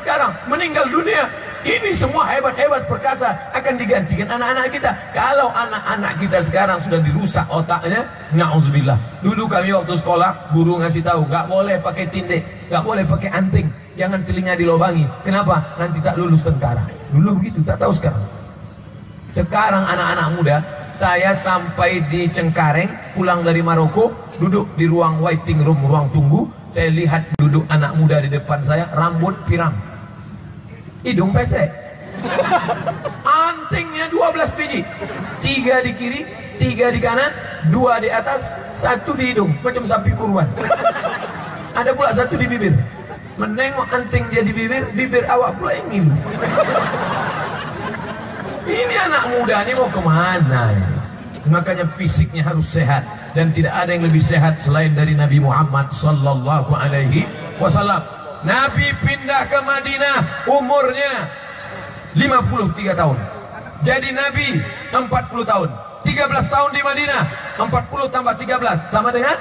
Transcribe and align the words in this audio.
sekarang 0.00 0.32
meninggal 0.48 0.88
dunia. 0.88 1.28
Ini 1.60 1.92
semua 1.92 2.24
hebat-hebat 2.24 2.88
perkasa 2.88 3.36
akan 3.52 3.76
digantikan 3.76 4.32
anak-anak 4.32 4.72
kita. 4.72 4.96
Kalau 5.12 5.52
anak-anak 5.52 6.16
kita 6.16 6.40
sekarang 6.40 6.80
sudah 6.80 7.04
dirusak 7.04 7.44
otaknya, 7.52 8.08
na'udzubillah. 8.32 8.96
Dulu 9.20 9.44
kami 9.44 9.76
waktu 9.76 10.00
sekolah, 10.00 10.56
guru 10.56 10.80
ngasih 10.80 11.04
tahu, 11.04 11.28
nggak 11.28 11.52
boleh 11.52 11.76
pakai 11.84 12.08
tindek, 12.08 12.48
nggak 12.72 12.80
boleh 12.80 13.04
pakai 13.04 13.28
anting, 13.36 13.68
jangan 14.00 14.24
telinga 14.24 14.56
dilobangi. 14.56 15.04
Kenapa? 15.20 15.76
Nanti 15.76 16.00
tak 16.00 16.16
lulus 16.16 16.48
tentara. 16.48 16.80
Dulu 17.12 17.44
begitu, 17.44 17.60
tak 17.60 17.76
tahu 17.76 17.92
sekarang. 17.92 18.24
Sekarang 19.36 19.84
anak-anak 19.84 20.28
muda, 20.40 20.56
saya 20.96 21.36
sampai 21.36 22.00
di 22.08 22.24
Cengkareng, 22.32 22.88
pulang 23.12 23.44
dari 23.44 23.60
Maroko, 23.60 24.16
duduk 24.40 24.64
di 24.80 24.88
ruang 24.88 25.20
waiting 25.20 25.60
room, 25.60 25.76
ruang 25.84 26.08
tunggu. 26.08 26.48
Saya 26.72 26.88
lihat 26.88 27.36
duduk 27.36 27.68
anak 27.68 28.00
muda 28.00 28.24
di 28.24 28.32
depan 28.32 28.64
saya, 28.64 28.88
rambut 28.96 29.36
pirang 29.44 29.89
hidung 31.06 31.32
pesek. 31.32 31.70
Antingnya 33.24 34.12
12 34.12 34.58
biji. 34.58 34.80
Tiga 35.40 35.80
di 35.80 35.92
kiri 35.96 36.20
tiga 36.60 36.92
di 36.92 37.00
kanan 37.00 37.32
dua 37.72 38.04
di 38.04 38.12
atas 38.12 38.52
satu 38.76 39.16
di 39.16 39.32
hidung. 39.32 39.56
Macam 39.64 39.88
sapi 39.88 40.12
kurban. 40.12 40.48
Ada 41.78 41.96
pula 41.96 42.12
satu 42.12 42.36
di 42.36 42.44
bibir. 42.44 42.76
Menengok 43.40 43.88
anting 43.94 44.28
dia 44.28 44.44
di 44.44 44.52
bibir 44.52 44.84
bibir 44.92 45.24
awak 45.32 45.56
pula 45.56 45.72
yang 45.72 45.88
ngilu 45.88 46.12
ini 48.70 48.96
anak 48.96 49.22
muda 49.34 49.66
ini 49.66 49.72
mau 49.74 49.90
ke 49.90 50.00
mana 50.02 50.62
ini? 50.74 50.96
Makanya 51.50 51.88
fisiknya 51.96 52.44
harus 52.44 52.68
sehat. 52.70 53.02
Dan 53.32 53.54
tidak 53.54 53.74
ada 53.74 53.94
yang 53.94 54.04
lebih 54.06 54.20
sehat 54.22 54.58
selain 54.58 54.92
dari 54.94 55.14
Nabi 55.14 55.38
Muhammad 55.38 55.94
sallallahu 55.94 56.74
alaihi 56.74 57.30
wasallam 57.62 58.02
Nabi 58.40 58.88
pindah 59.04 59.52
ke 59.52 59.58
Madinah 59.60 60.48
umurnya 60.48 61.28
53 62.16 62.96
tahun. 62.96 63.18
Jadi 63.84 64.08
Nabi 64.16 64.48
40 64.92 65.44
tahun. 65.44 65.68
13 66.00 66.48
tahun 66.48 66.70
di 66.72 66.80
Madinah. 66.80 67.22
40 67.60 68.08
tambah 68.08 68.34
13 68.40 68.88
sama 68.88 69.12
dengan 69.12 69.36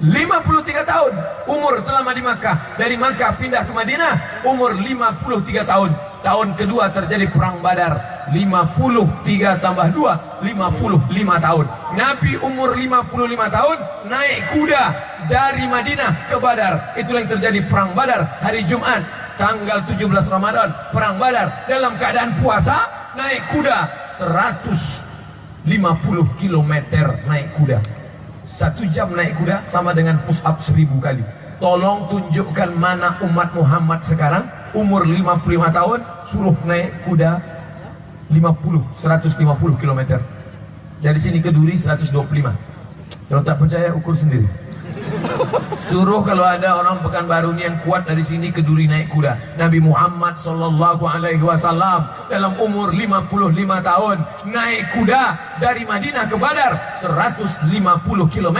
53 0.00 0.88
tahun 0.88 1.12
umur 1.50 1.84
selama 1.84 2.16
di 2.16 2.22
Makkah. 2.24 2.80
Dari 2.80 2.96
Makkah 2.96 3.36
pindah 3.36 3.68
ke 3.68 3.72
Madinah 3.76 4.44
umur 4.48 4.72
53 4.72 5.68
tahun. 5.68 5.90
Tahun 6.22 6.58
kedua 6.58 6.90
terjadi 6.90 7.30
perang 7.30 7.62
Badar. 7.62 8.18
53 8.28 9.64
tambah 9.64 9.88
2 9.96 10.44
55 10.44 11.46
tahun. 11.46 11.66
Nabi 11.96 12.32
umur 12.44 12.76
55 12.76 13.56
tahun 13.56 13.78
naik 14.04 14.38
kuda 14.52 14.84
dari 15.32 15.64
Madinah 15.64 16.28
ke 16.28 16.36
Badar. 16.36 16.92
Itulah 17.00 17.24
yang 17.24 17.32
terjadi 17.32 17.60
perang 17.66 17.96
Badar 17.96 18.28
hari 18.44 18.68
Jumat 18.68 19.00
tanggal 19.40 19.80
17 19.88 20.04
Ramadan. 20.28 20.68
Perang 20.92 21.16
Badar 21.16 21.64
dalam 21.70 21.96
keadaan 21.96 22.36
puasa 22.42 22.84
naik 23.16 23.48
kuda 23.48 23.88
150 24.20 25.64
km 26.36 26.72
naik 27.24 27.48
kuda. 27.56 27.78
Satu 28.44 28.84
jam 28.92 29.12
naik 29.16 29.40
kuda 29.40 29.64
sama 29.70 29.96
dengan 29.96 30.20
push 30.24 30.44
up 30.44 30.60
seribu 30.60 31.00
kali. 31.00 31.24
Tolong 31.58 32.06
tunjukkan 32.06 32.70
mana 32.78 33.18
umat 33.26 33.50
Muhammad 33.50 34.06
sekarang 34.06 34.46
umur 34.78 35.02
55 35.02 35.58
tahun 35.74 35.98
suruh 36.30 36.54
naik 36.62 37.02
kuda 37.02 37.42
50 38.30 38.94
150 38.94 39.82
km. 39.82 40.00
Dari 41.02 41.18
sini 41.18 41.42
ke 41.42 41.50
Duri 41.50 41.74
125. 41.74 42.14
Kalau 43.26 43.42
tak 43.42 43.58
percaya 43.58 43.90
ukur 43.90 44.14
sendiri. 44.14 44.46
Suruh 45.88 46.20
kalau 46.24 46.44
ada 46.44 46.76
orang 46.76 47.00
Pekanbaru 47.00 47.56
ini 47.56 47.64
yang 47.64 47.76
kuat 47.82 48.04
dari 48.04 48.20
sini 48.20 48.52
ke 48.52 48.60
Duri 48.60 48.84
naik 48.84 49.08
kuda. 49.12 49.56
Nabi 49.56 49.80
Muhammad 49.80 50.36
sallallahu 50.36 51.04
alaihi 51.08 51.40
wasallam 51.40 52.08
dalam 52.28 52.52
umur 52.60 52.92
55 52.92 53.56
tahun 53.64 54.16
naik 54.52 54.82
kuda 54.92 55.22
dari 55.62 55.82
Madinah 55.88 56.28
ke 56.28 56.36
Badar 56.36 57.00
150 57.00 57.72
km 58.28 58.58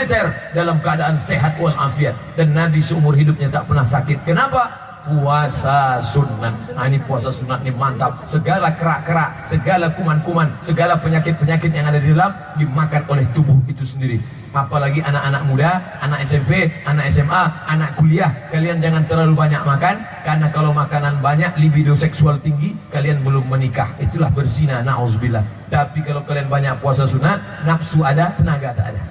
dalam 0.57 0.77
keadaan 0.81 1.21
sehat 1.21 1.61
walafiat 1.61 2.17
dan 2.39 2.57
Nabi 2.57 2.81
seumur 2.81 3.13
hidupnya 3.13 3.53
tak 3.53 3.69
pernah 3.69 3.85
sakit. 3.85 4.25
Kenapa? 4.25 4.88
Puasa 5.09 6.05
sunat. 6.05 6.77
Nah, 6.77 6.85
ini 6.85 7.01
puasa 7.01 7.33
sunat 7.33 7.65
ini 7.65 7.73
mantap. 7.73 8.29
Segala 8.29 8.77
kerak-kerak, 8.77 9.49
segala 9.49 9.89
kuman-kuman, 9.97 10.53
segala 10.61 11.01
penyakit-penyakit 11.01 11.73
yang 11.73 11.89
ada 11.89 11.97
di 11.97 12.13
dalam 12.13 12.37
dimakan 12.61 13.03
oleh 13.09 13.25
tubuh 13.33 13.57
itu 13.65 13.89
sendiri. 13.89 14.21
Apalagi 14.53 15.01
anak-anak 15.05 15.43
muda, 15.49 15.71
anak 16.05 16.25
SMP, 16.25 16.69
anak 16.85 17.09
SMA, 17.13 17.43
anak 17.69 17.97
kuliah. 17.97 18.33
Kalian 18.53 18.81
jangan 18.85 19.05
terlalu 19.09 19.37
banyak 19.37 19.61
makan, 19.65 20.05
karena 20.25 20.47
kalau 20.53 20.73
makanan 20.77 21.21
banyak, 21.25 21.53
libido 21.57 21.93
seksual 21.97 22.41
tinggi, 22.41 22.77
kalian 22.93 23.25
belum 23.25 23.49
menikah. 23.49 23.93
Itulah 24.01 24.33
bersina, 24.33 24.81
na'udzubillah. 24.85 25.45
Tapi 25.69 26.01
kalau 26.05 26.25
kalian 26.25 26.49
banyak 26.49 26.81
puasa 26.81 27.05
sunat, 27.05 27.41
nafsu 27.69 28.05
ada, 28.05 28.33
tenaga 28.37 28.73
tak 28.73 28.97
ada. 28.97 29.03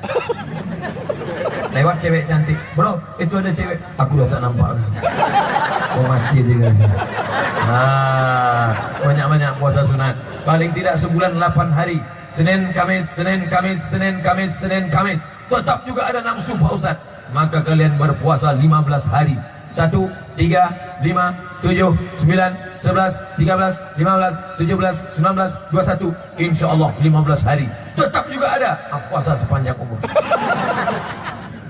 Lewat 1.75 1.95
cewek 1.99 2.23
cantik, 2.23 2.57
bro, 2.73 3.01
itu 3.19 3.33
ada 3.37 3.51
cewek. 3.51 3.77
Aku 3.99 4.15
udah 4.15 4.27
tak 4.31 4.39
nampak 4.39 4.67
udah. 4.75 4.87
Oh 5.97 6.03
mati 6.07 6.39
dia 6.45 6.69
sih. 6.71 6.87
Ah, 7.67 8.71
banyak-banyak 9.03 9.51
puasa 9.59 9.81
sunat. 9.83 10.15
Paling 10.47 10.71
tidak 10.71 10.95
sebulan 11.01 11.35
8 11.35 11.73
hari. 11.75 11.99
Senin, 12.31 12.69
Kamis, 12.71 13.09
Senin, 13.11 13.49
Kamis, 13.49 13.81
Senin, 13.89 14.21
Kamis, 14.21 14.51
Senin, 14.61 14.87
Kamis. 14.93 15.19
Tetap 15.49 15.83
juga 15.89 16.07
ada 16.07 16.21
nafsu 16.23 16.53
Pak 16.55 16.71
Ustaz. 16.75 16.97
Maka 17.35 17.59
kalian 17.65 17.99
berpuasa 17.99 18.55
15 18.55 19.03
hari. 19.09 19.35
1, 19.75 19.91
3, 20.37 21.03
5, 21.03 21.33
7, 21.65 21.91
9, 22.23 22.53
11, 22.79 23.13
13, 23.35 23.83
15, 23.99 24.33
17, 24.57 24.95
19, 25.17 25.51
21. 25.73 26.13
Insya 26.39 26.67
Allah 26.71 26.89
15 27.01 27.41
hari. 27.43 27.67
Tetap 27.97 28.25
juga 28.31 28.47
ada 28.53 28.77
puasa 29.09 29.33
sepanjang 29.35 29.75
umur. 29.81 29.99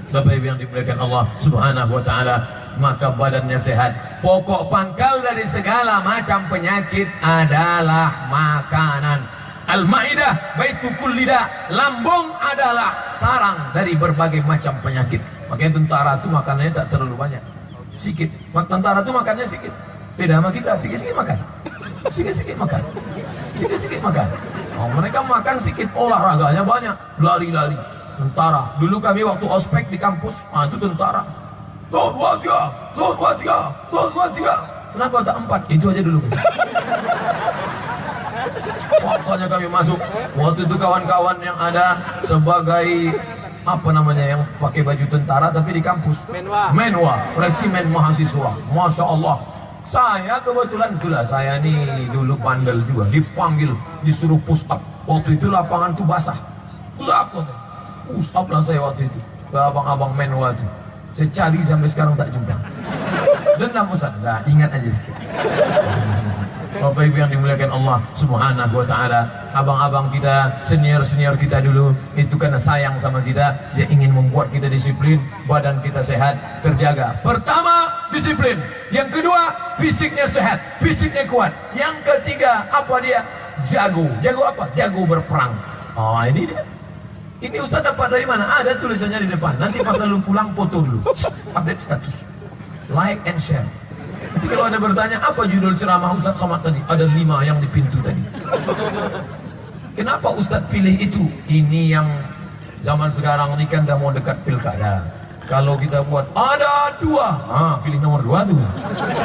Bapak 0.07 0.39
Ibu 0.39 0.45
yang 0.55 0.59
dimuliakan 0.59 1.03
Allah 1.03 1.27
Subhanahu 1.43 1.99
wa 1.99 2.03
taala, 2.03 2.35
maka 2.79 3.11
badannya 3.11 3.59
sehat. 3.59 3.91
Pokok 4.23 4.71
pangkal 4.71 5.19
dari 5.19 5.43
segala 5.51 5.99
macam 5.99 6.47
penyakit 6.47 7.11
adalah 7.19 8.31
makanan. 8.31 9.19
Al-Maidah 9.67 10.55
baitu 10.55 10.87
kullida. 10.95 11.51
Lambung 11.67 12.31
adalah 12.39 12.95
sarang 13.19 13.59
dari 13.75 13.99
berbagai 13.99 14.39
macam 14.47 14.79
penyakit. 14.79 15.19
Makanya 15.51 15.83
tentara 15.83 16.11
itu 16.23 16.31
makanannya 16.31 16.71
tak 16.71 16.87
terlalu 16.87 17.15
banyak. 17.19 17.43
Sikit. 17.99 18.31
Tentara 18.55 19.03
itu 19.03 19.11
makannya 19.11 19.43
sikit. 19.43 19.73
Beda 20.15 20.39
sama 20.39 20.49
kita, 20.55 20.79
sikit-sikit 20.79 21.15
makan. 21.19 21.37
Sikit-sikit 22.09 22.55
makan. 22.55 22.81
Sikit-sikit 23.59 23.99
makan. 23.99 24.27
Oh, 24.79 24.87
mereka 24.95 25.19
makan 25.19 25.59
sikit, 25.59 25.91
olahraganya 25.93 26.63
banyak. 26.63 26.95
Lari-lari 27.19 27.77
tentara. 28.17 28.73
Dulu 28.81 28.97
kami 28.99 29.21
waktu 29.23 29.45
ospek 29.45 29.87
di 29.93 29.97
kampus, 30.01 30.35
ah 30.51 30.65
itu 30.65 30.75
tentara. 30.81 31.23
Zon 31.87 32.11
dua 32.19 32.35
tiga, 32.41 32.67
zon 32.97 33.15
dua 33.15 33.31
tiga, 33.37 33.71
zon 33.93 34.11
dua 34.11 34.27
tiga. 34.33 34.55
Kenapa 34.91 35.23
tak 35.23 35.37
empat? 35.45 35.61
Itu 35.71 35.93
aja 35.93 36.01
dulu. 36.03 36.19
Maksudnya 39.07 39.47
kami 39.47 39.67
masuk. 39.69 39.99
Waktu 40.35 40.65
itu 40.65 40.75
kawan-kawan 40.75 41.37
yang 41.39 41.55
ada 41.55 42.01
sebagai 42.25 43.13
apa 43.67 43.89
namanya 43.91 44.23
yang 44.23 44.41
pakai 44.63 44.81
baju 44.83 45.05
tentara 45.11 45.51
tapi 45.51 45.75
di 45.75 45.81
kampus. 45.83 46.27
Menwa. 46.31 46.71
Menwa, 46.71 47.15
resimen 47.35 47.91
mahasiswa. 47.91 48.55
Masya 48.73 49.05
Allah. 49.05 49.37
Saya 49.87 50.43
kebetulan 50.43 50.99
itulah 50.99 51.23
saya 51.23 51.63
ini 51.63 52.11
dulu 52.11 52.35
pandel 52.43 52.83
juga 52.91 53.07
dipanggil 53.07 53.71
disuruh 54.03 54.39
push 54.43 54.67
up. 54.67 54.83
Waktu 55.07 55.39
itu 55.39 55.47
lapangan 55.47 55.95
tuh 55.95 56.03
basah. 56.03 56.35
Push 56.99 57.07
up 57.07 57.31
Ustaz 58.15 58.45
lah 58.47 58.61
saya 58.63 58.79
waktu 58.79 59.11
itu 59.11 59.19
ke 59.51 59.57
abang-abang 59.57 60.15
menwa 60.15 60.55
itu. 60.55 60.67
Saya 61.17 61.29
cari 61.33 61.59
sampai 61.65 61.89
sekarang 61.89 62.13
tak 62.13 62.29
jumpa. 62.29 62.55
Dendam 63.57 63.89
Ustaz. 63.89 64.13
Nah, 64.21 64.45
ingat 64.45 64.69
aja 64.69 64.89
sikit. 64.91 65.15
Bapak 66.77 67.09
Ibu 67.09 67.17
yang 67.17 67.31
dimuliakan 67.33 67.73
Allah 67.73 67.97
Subhanahu 68.13 68.77
wa 68.77 68.85
taala, 68.85 69.49
abang-abang 69.57 70.13
kita, 70.13 70.61
senior-senior 70.69 71.33
kita 71.41 71.65
dulu 71.65 71.97
itu 72.13 72.37
karena 72.37 72.61
sayang 72.61 73.01
sama 73.01 73.17
kita, 73.25 73.57
dia 73.73 73.89
ingin 73.89 74.13
membuat 74.13 74.53
kita 74.53 74.69
disiplin, 74.69 75.17
badan 75.49 75.81
kita 75.81 76.05
sehat, 76.05 76.37
terjaga. 76.61 77.17
Pertama, 77.25 77.89
disiplin. 78.13 78.61
Yang 78.93 79.09
kedua, 79.19 79.57
fisiknya 79.81 80.29
sehat, 80.29 80.61
fisiknya 80.77 81.25
kuat. 81.25 81.49
Yang 81.73 81.97
ketiga, 82.05 82.69
apa 82.69 83.01
dia? 83.01 83.25
Jago. 83.65 84.05
Jago 84.21 84.45
apa? 84.45 84.69
Jago 84.77 85.01
berperang. 85.09 85.57
Oh, 85.97 86.21
ini 86.21 86.45
dia. 86.45 86.61
Ini 87.37 87.61
Ustaz 87.61 87.85
dapat 87.85 88.09
dari 88.09 88.25
mana? 88.25 88.49
Ada 88.49 88.81
tulisannya 88.81 89.21
di 89.21 89.29
depan. 89.29 89.61
Nanti 89.61 89.77
pas 89.85 89.93
lalu 90.01 90.17
pulang 90.25 90.57
foto 90.57 90.81
dulu. 90.81 91.05
Update 91.53 91.77
status. 91.77 92.25
Like 92.89 93.21
and 93.29 93.37
share. 93.37 93.65
Nanti 94.33 94.49
kalau 94.49 94.65
ada 94.65 94.81
bertanya 94.81 95.21
apa 95.21 95.45
judul 95.45 95.77
ceramah 95.77 96.17
Ustaz 96.17 96.41
Somad 96.41 96.65
tadi? 96.65 96.81
Ada 96.89 97.05
lima 97.05 97.45
yang 97.45 97.61
di 97.61 97.69
pintu 97.69 98.01
tadi. 98.01 98.25
Kenapa 99.93 100.33
Ustaz 100.33 100.65
pilih 100.73 100.97
itu? 100.97 101.29
Ini 101.45 101.93
yang 101.93 102.09
zaman 102.81 103.13
sekarang 103.13 103.53
ini 103.61 103.69
kan 103.69 103.85
udah 103.85 103.97
mau 104.01 104.09
dekat 104.09 104.41
pilkada. 104.41 105.05
Kalau 105.45 105.77
kita 105.79 106.03
buat 106.09 106.27
ada 106.35 106.97
dua, 106.99 107.37
ah 107.47 107.79
pilih 107.85 108.01
nomor 108.01 108.19
dua 108.25 108.43
tuh. 108.49 108.59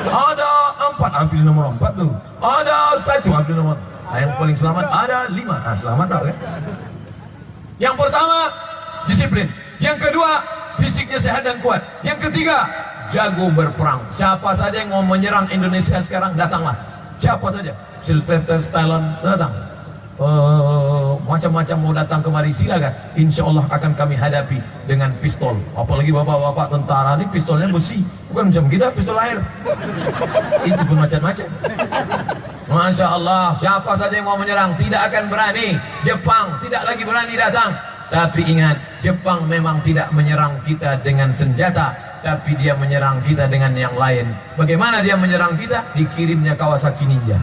Ada 0.07 1.25
pilih 1.33 1.49
nomor 1.49 1.73
empat 1.73 1.97
tuh. 1.97 2.13
Ada 2.45 3.01
satu 3.01 3.33
pilih 3.49 3.59
nomor. 3.65 3.77
Nah, 4.13 4.19
yang 4.21 4.33
paling 4.37 4.57
selamat 4.57 4.87
ada 4.93 5.33
lima. 5.33 5.57
Nah, 5.65 5.73
selamat 5.73 6.07
tak 6.13 6.21
kan? 6.29 6.37
Yang 7.83 7.99
pertama 7.99 8.39
disiplin. 9.11 9.51
Yang 9.83 9.99
kedua 10.07 10.31
fisiknya 10.79 11.19
sehat 11.19 11.43
dan 11.43 11.59
kuat. 11.59 11.83
Yang 12.07 12.31
ketiga 12.31 12.71
jago 13.11 13.51
berperang. 13.51 14.07
Siapa 14.15 14.55
saja 14.55 14.87
yang 14.87 14.95
mau 14.95 15.03
menyerang 15.03 15.51
Indonesia 15.51 15.99
sekarang 15.99 16.39
datanglah. 16.39 16.79
Siapa 17.19 17.51
saja. 17.51 17.75
Sylvester 18.07 18.63
Stallone 18.63 19.19
datang. 19.27 19.51
Uh, 20.21 21.17
macam-macam 21.25 21.77
mau 21.81 21.93
datang 21.97 22.21
kemari 22.21 22.53
silakan. 22.53 22.93
Insya 23.17 23.49
Allah 23.49 23.65
akan 23.73 23.97
kami 23.97 24.13
hadapi 24.13 24.61
dengan 24.85 25.17
pistol. 25.25 25.57
Apalagi 25.73 26.13
bapak-bapak 26.13 26.69
tentara 26.69 27.17
ini 27.17 27.25
pistolnya 27.33 27.73
besi, 27.73 28.05
bukan 28.29 28.53
macam 28.53 28.69
kita 28.69 28.93
pistol 28.93 29.17
air. 29.17 29.41
Itu 30.69 30.83
pun 30.85 31.01
macam-macam. 31.01 31.49
Masya 32.69 33.07
Allah, 33.09 33.57
siapa 33.57 33.93
saja 33.97 34.13
yang 34.13 34.29
mau 34.29 34.37
menyerang 34.37 34.77
tidak 34.77 35.09
akan 35.09 35.33
berani. 35.33 35.81
Jepang 36.05 36.61
tidak 36.61 36.83
lagi 36.85 37.03
berani 37.09 37.35
datang. 37.37 37.73
Tapi 38.13 38.45
ingat, 38.45 38.77
Jepang 39.01 39.49
memang 39.49 39.81
tidak 39.81 40.13
menyerang 40.13 40.61
kita 40.69 41.01
dengan 41.01 41.33
senjata, 41.33 41.97
tapi 42.23 42.55
dia 42.57 42.79
menyerang 42.79 43.21
kita 43.27 43.51
dengan 43.51 43.75
yang 43.75 43.93
lain. 43.99 44.31
Bagaimana 44.55 45.03
dia 45.03 45.19
menyerang 45.19 45.59
kita? 45.59 45.83
Dikirimnya 45.93 46.55
Kawasaki 46.55 47.05
Ninja. 47.05 47.37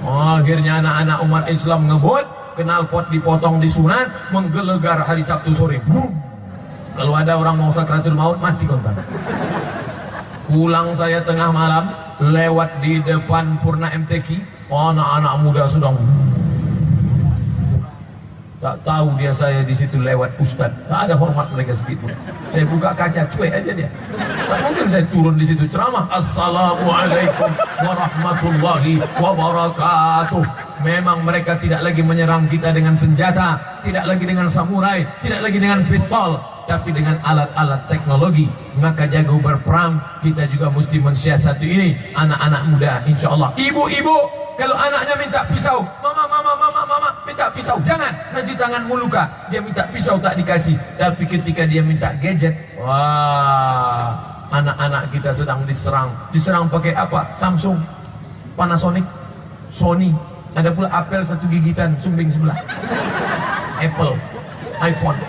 Oh, 0.00 0.40
akhirnya 0.40 0.80
anak-anak 0.80 1.18
umat 1.28 1.44
Islam 1.52 1.86
ngebut, 1.86 2.24
kenal 2.56 2.88
pot 2.88 3.06
dipotong 3.12 3.60
disunat, 3.60 4.08
menggelegar 4.32 5.04
hari 5.04 5.20
Sabtu 5.20 5.52
sore. 5.52 5.78
Boom. 5.84 6.16
Kalau 6.96 7.12
ada 7.12 7.36
orang 7.36 7.60
mau 7.60 7.68
sakratul 7.68 8.16
maut, 8.16 8.40
mati 8.40 8.64
kontan. 8.64 8.96
Pulang 10.48 10.96
saya 10.96 11.20
tengah 11.20 11.52
malam, 11.52 11.92
lewat 12.24 12.80
di 12.80 13.04
depan 13.04 13.60
Purna 13.60 13.92
MTQ, 13.92 14.40
anak-anak 14.72 15.34
muda 15.44 15.68
sedang 15.68 16.00
Tak 18.56 18.80
tahu 18.88 19.12
dia 19.20 19.36
saya 19.36 19.60
di 19.60 19.76
situ 19.76 20.00
lewat 20.00 20.32
ustad. 20.40 20.72
Tak 20.88 21.12
ada 21.12 21.14
hormat 21.14 21.52
mereka 21.52 21.76
sedikit 21.76 22.08
pun. 22.08 22.16
Saya 22.56 22.64
buka 22.64 22.96
kaca 22.96 23.28
cuek 23.28 23.52
aja 23.52 23.72
dia. 23.76 23.88
Tak 24.48 24.58
mungkin 24.64 24.86
saya 24.88 25.04
turun 25.12 25.36
di 25.36 25.44
situ 25.44 25.68
ceramah. 25.68 26.08
Assalamualaikum 26.08 27.52
warahmatullahi 27.84 29.04
wabarakatuh. 29.20 30.65
Memang 30.84 31.24
mereka 31.24 31.56
tidak 31.56 31.80
lagi 31.80 32.04
menyerang 32.04 32.50
kita 32.52 32.68
dengan 32.74 32.92
senjata, 32.92 33.80
tidak 33.80 34.04
lagi 34.04 34.24
dengan 34.28 34.48
samurai, 34.52 35.08
tidak 35.24 35.40
lagi 35.40 35.56
dengan 35.56 35.80
pistol, 35.88 36.36
tapi 36.68 36.92
dengan 36.92 37.16
alat-alat 37.24 37.88
teknologi. 37.88 38.50
Maka 38.76 39.08
jago 39.08 39.40
berperang, 39.40 40.02
kita 40.20 40.44
juga 40.52 40.68
mesti 40.68 41.00
mensiasati 41.00 41.66
ini. 41.66 41.88
Anak-anak 42.12 42.62
muda, 42.68 42.92
insya 43.08 43.32
Allah. 43.32 43.56
Ibu-ibu, 43.56 44.16
kalau 44.56 44.76
anaknya 44.76 45.14
minta 45.20 45.40
pisau, 45.48 45.84
mama, 46.00 46.24
mama, 46.28 46.52
mama, 46.56 46.82
mama, 46.88 47.08
minta 47.28 47.52
pisau. 47.52 47.76
Jangan, 47.84 48.12
nanti 48.32 48.52
tanganmu 48.56 48.94
luka. 49.00 49.28
Dia 49.52 49.60
minta 49.60 49.84
pisau 49.92 50.16
tak 50.16 50.36
dikasih. 50.40 50.76
Tapi 50.96 51.24
ketika 51.24 51.68
dia 51.68 51.84
minta 51.84 52.12
gadget, 52.20 52.56
wah, 52.80 54.16
anak-anak 54.52 55.12
kita 55.12 55.32
sedang 55.32 55.60
diserang. 55.68 56.08
Diserang 56.32 56.72
pakai 56.72 56.96
apa? 56.96 57.32
Samsung, 57.36 57.80
Panasonic, 58.56 59.04
Sony. 59.68 60.12
Ada 60.56 60.72
pula 60.72 60.88
Apple 60.88 61.20
satu 61.20 61.44
gigitan, 61.52 62.00
sumbing 62.00 62.32
sebelah. 62.32 62.56
Apple, 63.76 64.16
iPhone. 64.80 65.20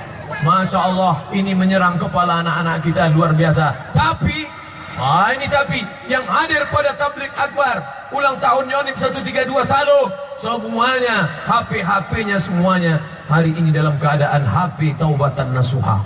Masya 0.47 0.79
Allah, 0.79 1.19
ini 1.35 1.51
menyerang 1.51 1.99
kepala 1.99 2.39
anak-anak 2.39 2.87
kita 2.87 3.11
luar 3.11 3.35
biasa. 3.35 3.91
Tapi, 3.91 4.47
ah 4.95 5.35
ini 5.35 5.51
tapi, 5.51 5.83
yang 6.07 6.23
hadir 6.23 6.63
pada 6.71 6.95
tablik 6.95 7.27
akbar, 7.35 7.83
ulang 8.15 8.39
tahun 8.39 8.71
Yonif 8.71 8.95
132 9.03 9.51
Salo, 9.67 10.15
semuanya, 10.39 11.27
HP-HP-nya 11.43 12.39
semuanya, 12.39 13.03
hari 13.27 13.51
ini 13.51 13.75
dalam 13.75 13.99
keadaan 13.99 14.47
HP 14.47 14.95
taubatan 14.95 15.51
nasuha. 15.51 15.99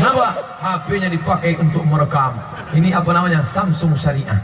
Kenapa? 0.00 0.32
HP-nya 0.64 1.12
dipakai 1.12 1.60
untuk 1.60 1.84
merekam. 1.84 2.40
Ini 2.72 2.96
apa 2.96 3.12
namanya? 3.12 3.44
Samsung 3.44 3.92
Syariah. 3.92 4.40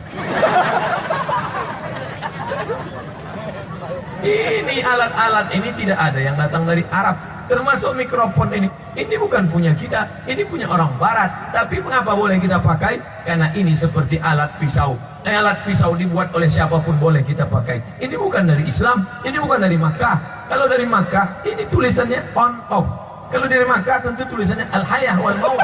Ini 4.27 4.83
alat-alat 4.83 5.55
ini 5.55 5.71
tidak 5.79 5.99
ada 6.03 6.19
yang 6.19 6.35
datang 6.35 6.67
dari 6.67 6.83
Arab. 6.91 7.15
Termasuk 7.47 7.95
mikrofon 7.95 8.51
ini. 8.51 8.67
Ini 8.99 9.15
bukan 9.23 9.47
punya 9.47 9.71
kita. 9.79 10.27
Ini 10.27 10.43
punya 10.51 10.67
orang 10.67 10.91
barat. 10.99 11.55
Tapi 11.55 11.79
mengapa 11.79 12.19
boleh 12.19 12.43
kita 12.43 12.59
pakai? 12.59 12.99
Karena 13.23 13.55
ini 13.55 13.79
seperti 13.79 14.19
alat 14.19 14.51
pisau. 14.59 14.99
Eh, 15.23 15.31
alat 15.31 15.63
pisau 15.63 15.95
dibuat 15.95 16.35
oleh 16.35 16.51
siapa 16.51 16.83
pun 16.83 16.99
boleh 16.99 17.23
kita 17.23 17.47
pakai. 17.47 17.79
Ini 18.03 18.19
bukan 18.19 18.51
dari 18.51 18.67
Islam. 18.67 19.07
Ini 19.23 19.39
bukan 19.39 19.63
dari 19.63 19.79
Makkah. 19.79 20.51
Kalau 20.51 20.67
dari 20.67 20.87
Makkah, 20.91 21.47
ini 21.47 21.63
tulisannya 21.71 22.19
on 22.35 22.59
off. 22.67 22.87
Kalau 23.31 23.47
dari 23.47 23.67
Makkah 23.67 24.03
tentu 24.03 24.27
tulisannya 24.27 24.67
al-hayah 24.71 25.17
wal 25.19 25.39
maut. 25.39 25.63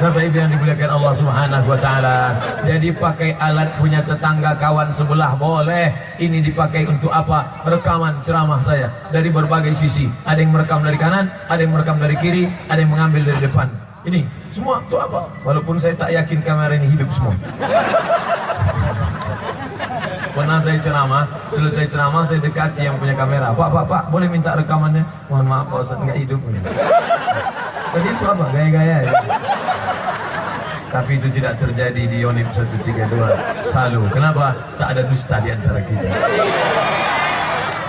Bapak 0.00 0.32
Ibu 0.32 0.36
yang 0.40 0.48
dimuliakan 0.48 0.90
Allah 0.96 1.12
Subhanahu 1.12 1.66
wa 1.68 1.76
taala. 1.76 2.32
Jadi 2.64 2.88
pakai 2.88 3.36
alat 3.36 3.68
punya 3.76 4.00
tetangga 4.00 4.56
kawan 4.56 4.88
sebelah 4.96 5.36
boleh. 5.36 5.92
Ini 6.16 6.40
dipakai 6.40 6.88
untuk 6.88 7.12
apa? 7.12 7.44
Rekaman 7.68 8.24
ceramah 8.24 8.64
saya 8.64 8.88
dari 9.12 9.28
berbagai 9.28 9.76
sisi. 9.76 10.08
Ada 10.24 10.40
yang 10.40 10.56
merekam 10.56 10.80
dari 10.80 10.96
kanan, 10.96 11.28
ada 11.52 11.60
yang 11.60 11.76
merekam 11.76 12.00
dari 12.00 12.16
kiri, 12.16 12.48
ada 12.72 12.80
yang 12.80 12.88
mengambil 12.96 13.28
dari 13.28 13.44
depan. 13.44 13.68
Ini 14.08 14.24
semua 14.56 14.80
itu 14.80 14.96
apa? 14.96 15.28
Walaupun 15.44 15.76
saya 15.76 15.92
tak 15.92 16.16
yakin 16.16 16.40
kamera 16.48 16.72
ini 16.80 16.96
hidup 16.96 17.12
semua. 17.12 17.36
Pernah 20.32 20.64
saya 20.64 20.80
ceramah, 20.80 21.28
selesai 21.52 21.92
ceramah 21.92 22.24
saya 22.24 22.40
dekati 22.40 22.88
yang 22.88 22.96
punya 22.96 23.12
kamera. 23.12 23.52
Pak, 23.52 23.68
pak, 23.68 23.84
pak, 23.84 24.02
boleh 24.08 24.32
minta 24.32 24.56
rekamannya? 24.56 25.04
Mohon 25.28 25.46
maaf, 25.52 25.66
Pak 25.68 25.78
Ustaz, 25.84 26.00
nggak 26.00 26.18
hidup. 26.24 26.40
Tadi 27.90 28.08
itu 28.08 28.24
apa? 28.24 28.44
Gaya-gaya 28.54 28.96
ya? 29.04 29.12
Tapi 30.90 31.22
itu 31.22 31.30
tidak 31.30 31.62
terjadi 31.62 32.02
di 32.10 32.18
Yonif 32.18 32.50
132 32.50 33.70
Salu. 33.70 34.10
Kenapa? 34.10 34.58
Tak 34.74 34.98
ada 34.98 35.02
dusta 35.06 35.38
di 35.38 35.54
antara 35.54 35.80
kita. 35.86 36.10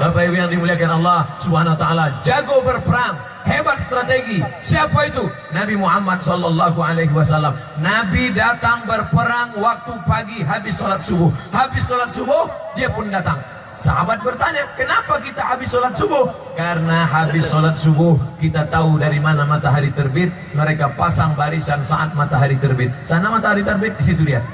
Bapak 0.01 0.21
Ibu 0.30 0.33
yang 0.33 0.50
dimuliakan 0.50 0.98
Allah 0.98 1.30
Subhanahu 1.38 1.77
wa 1.77 1.80
taala, 1.81 2.06
jago 2.25 2.65
berperang, 2.65 3.21
hebat 3.45 3.86
strategi. 3.86 4.42
Siapa 4.65 5.13
itu? 5.13 5.30
Nabi 5.53 5.77
Muhammad 5.77 6.25
sallallahu 6.25 6.81
alaihi 6.81 7.13
wasallam. 7.13 7.53
Nabi 7.77 8.33
datang 8.33 8.89
berperang 8.89 9.54
waktu 9.62 9.94
pagi 10.09 10.42
habis 10.42 10.81
sholat 10.81 11.06
subuh. 11.06 11.30
Habis 11.54 11.85
sholat 11.85 12.09
subuh, 12.09 12.49
dia 12.73 12.90
pun 12.90 13.14
datang. 13.14 13.37
Sahabat 13.81 14.21
bertanya, 14.21 14.69
kenapa 14.78 15.18
kita 15.26 15.42
habis 15.42 15.73
sholat 15.73 15.97
subuh? 15.97 16.30
Karena 16.54 17.02
habis 17.02 17.50
sholat 17.50 17.73
subuh, 17.73 18.14
kita 18.38 18.69
tahu 18.69 19.02
dari 19.02 19.18
mana 19.18 19.42
matahari 19.42 19.90
terbit. 19.90 20.30
Mereka 20.54 20.94
pasang 20.94 21.33
barisan 21.33 21.81
saat 21.81 22.14
matahari 22.14 22.61
terbit. 22.61 22.94
Sana 23.09 23.33
matahari 23.33 23.66
terbit, 23.66 23.97
di 23.97 24.06
situ 24.06 24.21
dia. 24.21 24.45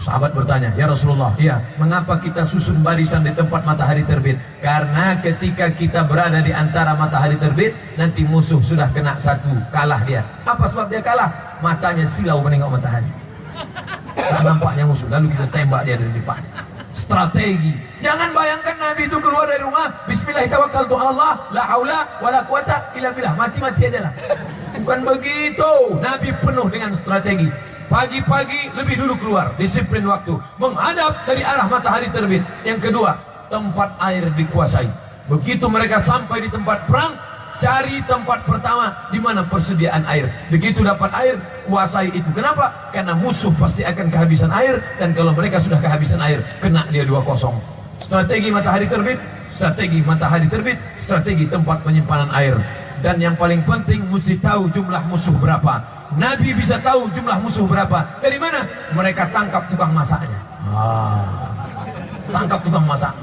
Sahabat 0.00 0.32
bertanya, 0.32 0.72
ya 0.72 0.88
Rasulullah, 0.88 1.36
iya, 1.36 1.60
mengapa 1.76 2.16
kita 2.16 2.48
susun 2.48 2.80
barisan 2.80 3.28
di 3.28 3.36
tempat 3.36 3.60
matahari 3.68 4.08
terbit? 4.08 4.40
Karena 4.64 5.20
ketika 5.20 5.68
kita 5.68 6.08
berada 6.08 6.40
di 6.40 6.56
antara 6.56 6.96
matahari 6.96 7.36
terbit, 7.36 7.76
nanti 8.00 8.24
musuh 8.24 8.64
sudah 8.64 8.88
kena 8.96 9.20
satu, 9.20 9.52
kalah 9.68 10.00
dia. 10.08 10.24
Apa 10.48 10.64
sebab 10.64 10.88
dia 10.88 11.04
kalah? 11.04 11.28
Matanya 11.60 12.08
silau 12.08 12.40
menengok 12.40 12.80
matahari. 12.80 13.10
Tak 14.32 14.48
nampaknya 14.48 14.88
musuh, 14.88 15.12
lalu 15.12 15.28
kita 15.28 15.44
tembak 15.52 15.84
dia 15.84 16.00
dari 16.00 16.08
depan 16.16 16.40
strategi. 16.92 17.72
Jangan 18.04 18.32
bayangkan 18.36 18.76
Nabi 18.78 19.08
itu 19.08 19.18
keluar 19.20 19.48
dari 19.48 19.64
rumah, 19.64 19.92
Allah, 20.08 21.32
la 21.52 21.62
haula 21.68 21.98
wala 22.20 22.40
quwata 22.46 22.92
illa 22.96 23.12
billah. 23.12 23.34
Mati-mati 23.36 23.88
aja 23.88 24.08
lah. 24.08 24.12
Bukan 24.76 25.04
begitu. 25.04 25.72
Nabi 26.00 26.32
penuh 26.40 26.68
dengan 26.68 26.92
strategi. 26.96 27.48
Pagi-pagi 27.92 28.72
lebih 28.72 29.04
dulu 29.04 29.20
keluar, 29.20 29.52
disiplin 29.60 30.08
waktu, 30.08 30.32
menghadap 30.56 31.12
dari 31.28 31.44
arah 31.44 31.68
matahari 31.68 32.08
terbit. 32.08 32.40
Yang 32.64 32.88
kedua, 32.88 33.20
tempat 33.52 34.00
air 34.00 34.32
dikuasai. 34.32 34.88
Begitu 35.28 35.68
mereka 35.68 36.00
sampai 36.00 36.40
di 36.40 36.48
tempat 36.48 36.88
perang, 36.88 37.12
Cari 37.62 38.02
tempat 38.10 38.42
pertama 38.42 38.90
di 39.14 39.22
mana 39.22 39.46
persediaan 39.46 40.02
air. 40.10 40.26
Begitu 40.50 40.82
dapat 40.82 41.14
air, 41.14 41.38
kuasai 41.70 42.10
itu. 42.10 42.26
Kenapa? 42.34 42.90
Karena 42.90 43.14
musuh 43.14 43.54
pasti 43.54 43.86
akan 43.86 44.10
kehabisan 44.10 44.50
air 44.50 44.82
dan 44.98 45.14
kalau 45.14 45.30
mereka 45.30 45.62
sudah 45.62 45.78
kehabisan 45.78 46.18
air, 46.18 46.42
kena 46.58 46.82
dia 46.90 47.06
dua 47.06 47.22
kosong. 47.22 47.54
Strategi 48.02 48.50
matahari 48.50 48.90
terbit, 48.90 49.14
strategi 49.54 50.02
matahari 50.02 50.50
terbit, 50.50 50.74
strategi 50.98 51.46
tempat 51.46 51.86
penyimpanan 51.86 52.34
air. 52.34 52.58
Dan 52.98 53.22
yang 53.22 53.38
paling 53.38 53.62
penting 53.62 54.10
mesti 54.10 54.42
tahu 54.42 54.66
jumlah 54.74 55.06
musuh 55.06 55.34
berapa. 55.38 55.86
Nabi 56.18 56.58
bisa 56.58 56.82
tahu 56.82 57.14
jumlah 57.14 57.38
musuh 57.46 57.62
berapa. 57.70 58.18
Dari 58.18 58.42
mana? 58.42 58.66
Mereka 58.90 59.30
tangkap 59.30 59.70
tukang 59.70 59.94
masaknya. 59.94 60.38
Ah, 60.66 61.54
tangkap 62.26 62.58
tukang 62.66 62.82
masak. 62.90 63.14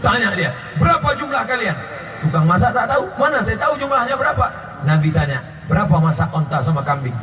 Tanya 0.00 0.32
dia, 0.32 0.50
berapa 0.80 1.12
jumlah 1.14 1.44
kalian? 1.44 1.76
Tukang 2.22 2.46
masak 2.46 2.70
tak 2.70 2.86
tahu. 2.86 3.02
Mana 3.18 3.42
saya 3.42 3.58
tahu 3.58 3.74
jumlahnya 3.82 4.14
berapa. 4.14 4.46
Nabi 4.86 5.10
tanya, 5.10 5.42
berapa 5.66 5.98
masak 5.98 6.30
onta 6.30 6.62
sama 6.62 6.82
kambing? 6.86 7.14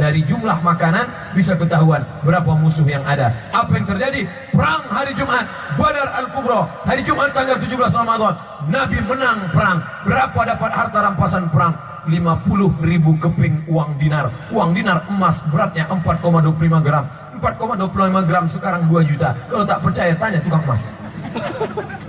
Dari 0.00 0.24
jumlah 0.24 0.64
makanan 0.64 1.04
bisa 1.36 1.52
ketahuan 1.60 2.00
berapa 2.24 2.56
musuh 2.56 2.88
yang 2.88 3.04
ada. 3.04 3.36
Apa 3.52 3.76
yang 3.76 3.84
terjadi? 3.84 4.24
Perang 4.48 4.80
hari 4.88 5.12
Jumat, 5.12 5.44
Badar 5.76 6.08
Al-Kubra, 6.24 6.64
hari 6.88 7.04
Jumat 7.04 7.36
tanggal 7.36 7.60
17 7.60 7.68
Ramadan. 7.92 8.32
Nabi 8.72 8.96
menang 9.04 9.52
perang. 9.52 9.84
Berapa 10.08 10.40
dapat 10.56 10.70
harta 10.72 10.98
rampasan 11.04 11.52
perang? 11.52 11.76
50 12.08 12.80
ribu 12.80 13.12
keping 13.20 13.68
uang 13.68 14.00
dinar. 14.00 14.32
Uang 14.48 14.72
dinar 14.72 15.04
emas 15.12 15.44
beratnya 15.52 15.84
4,25 15.92 16.80
gram. 16.80 17.04
4,25 17.44 18.24
gram 18.24 18.44
sekarang 18.48 18.88
2 18.88 19.04
juta. 19.04 19.36
Kalau 19.52 19.64
tak 19.68 19.84
percaya 19.84 20.16
tanya 20.16 20.40
tukang 20.40 20.64
emas. 20.64 20.96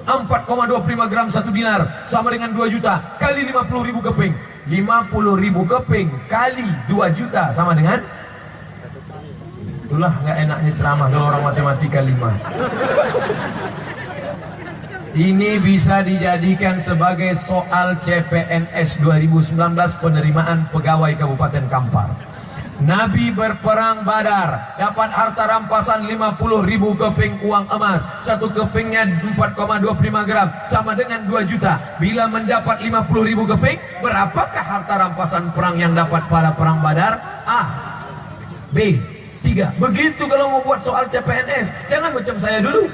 4,25 0.06 1.12
gram 1.12 1.28
satu 1.30 1.50
dinar 1.54 2.06
sama 2.10 2.32
dengan 2.34 2.54
2 2.54 2.74
juta 2.74 3.00
kali 3.22 3.48
50 3.50 3.88
ribu 3.88 4.00
keping. 4.02 4.34
50 4.70 5.44
ribu 5.44 5.62
keping 5.66 6.08
kali 6.30 6.66
2 6.90 7.18
juta 7.18 7.50
sama 7.54 7.74
dengan? 7.74 8.02
Itulah 9.86 10.14
nggak 10.24 10.38
enaknya 10.48 10.72
ceramah 10.72 11.08
kalau 11.12 11.28
orang 11.34 11.44
matematika 11.52 12.00
5 12.00 12.16
ini 15.12 15.60
bisa 15.60 16.00
dijadikan 16.08 16.80
sebagai 16.80 17.36
soal 17.36 18.00
CPNS 18.00 19.04
2019 19.04 19.76
penerimaan 20.00 20.72
pegawai 20.72 21.12
Kabupaten 21.20 21.68
Kampar 21.68 22.16
Nabi 22.82 23.30
berperang 23.30 24.02
badar. 24.02 24.74
Dapat 24.82 25.10
harta 25.14 25.46
rampasan 25.46 26.10
50 26.10 26.66
ribu 26.66 26.98
keping 26.98 27.38
uang 27.46 27.70
emas. 27.70 28.02
Satu 28.26 28.50
kepingnya 28.50 29.06
4,25 29.38 30.26
gram 30.26 30.50
Sama 30.66 30.98
dengan 30.98 31.22
2 31.30 31.46
juta. 31.46 31.78
Bila 32.02 32.26
mendapat 32.26 32.82
50 32.82 33.30
ribu 33.30 33.46
keping 33.46 33.78
Berapakah 34.02 34.66
harta 34.66 34.98
rampasan 34.98 35.54
perang 35.54 35.78
yang 35.78 35.94
dapat 35.94 36.26
pada 36.26 36.58
perang 36.58 36.82
badar? 36.82 37.22
A 37.46 37.62
B 38.74 38.98
Tiga. 39.46 39.74
Begitu 39.78 40.26
kalau 40.26 40.54
mau 40.54 40.62
buat 40.66 40.82
soal 40.82 41.06
CPNS 41.06 41.74
Jangan 41.90 42.18
macam 42.18 42.36
saya 42.42 42.66
dulu. 42.66 42.90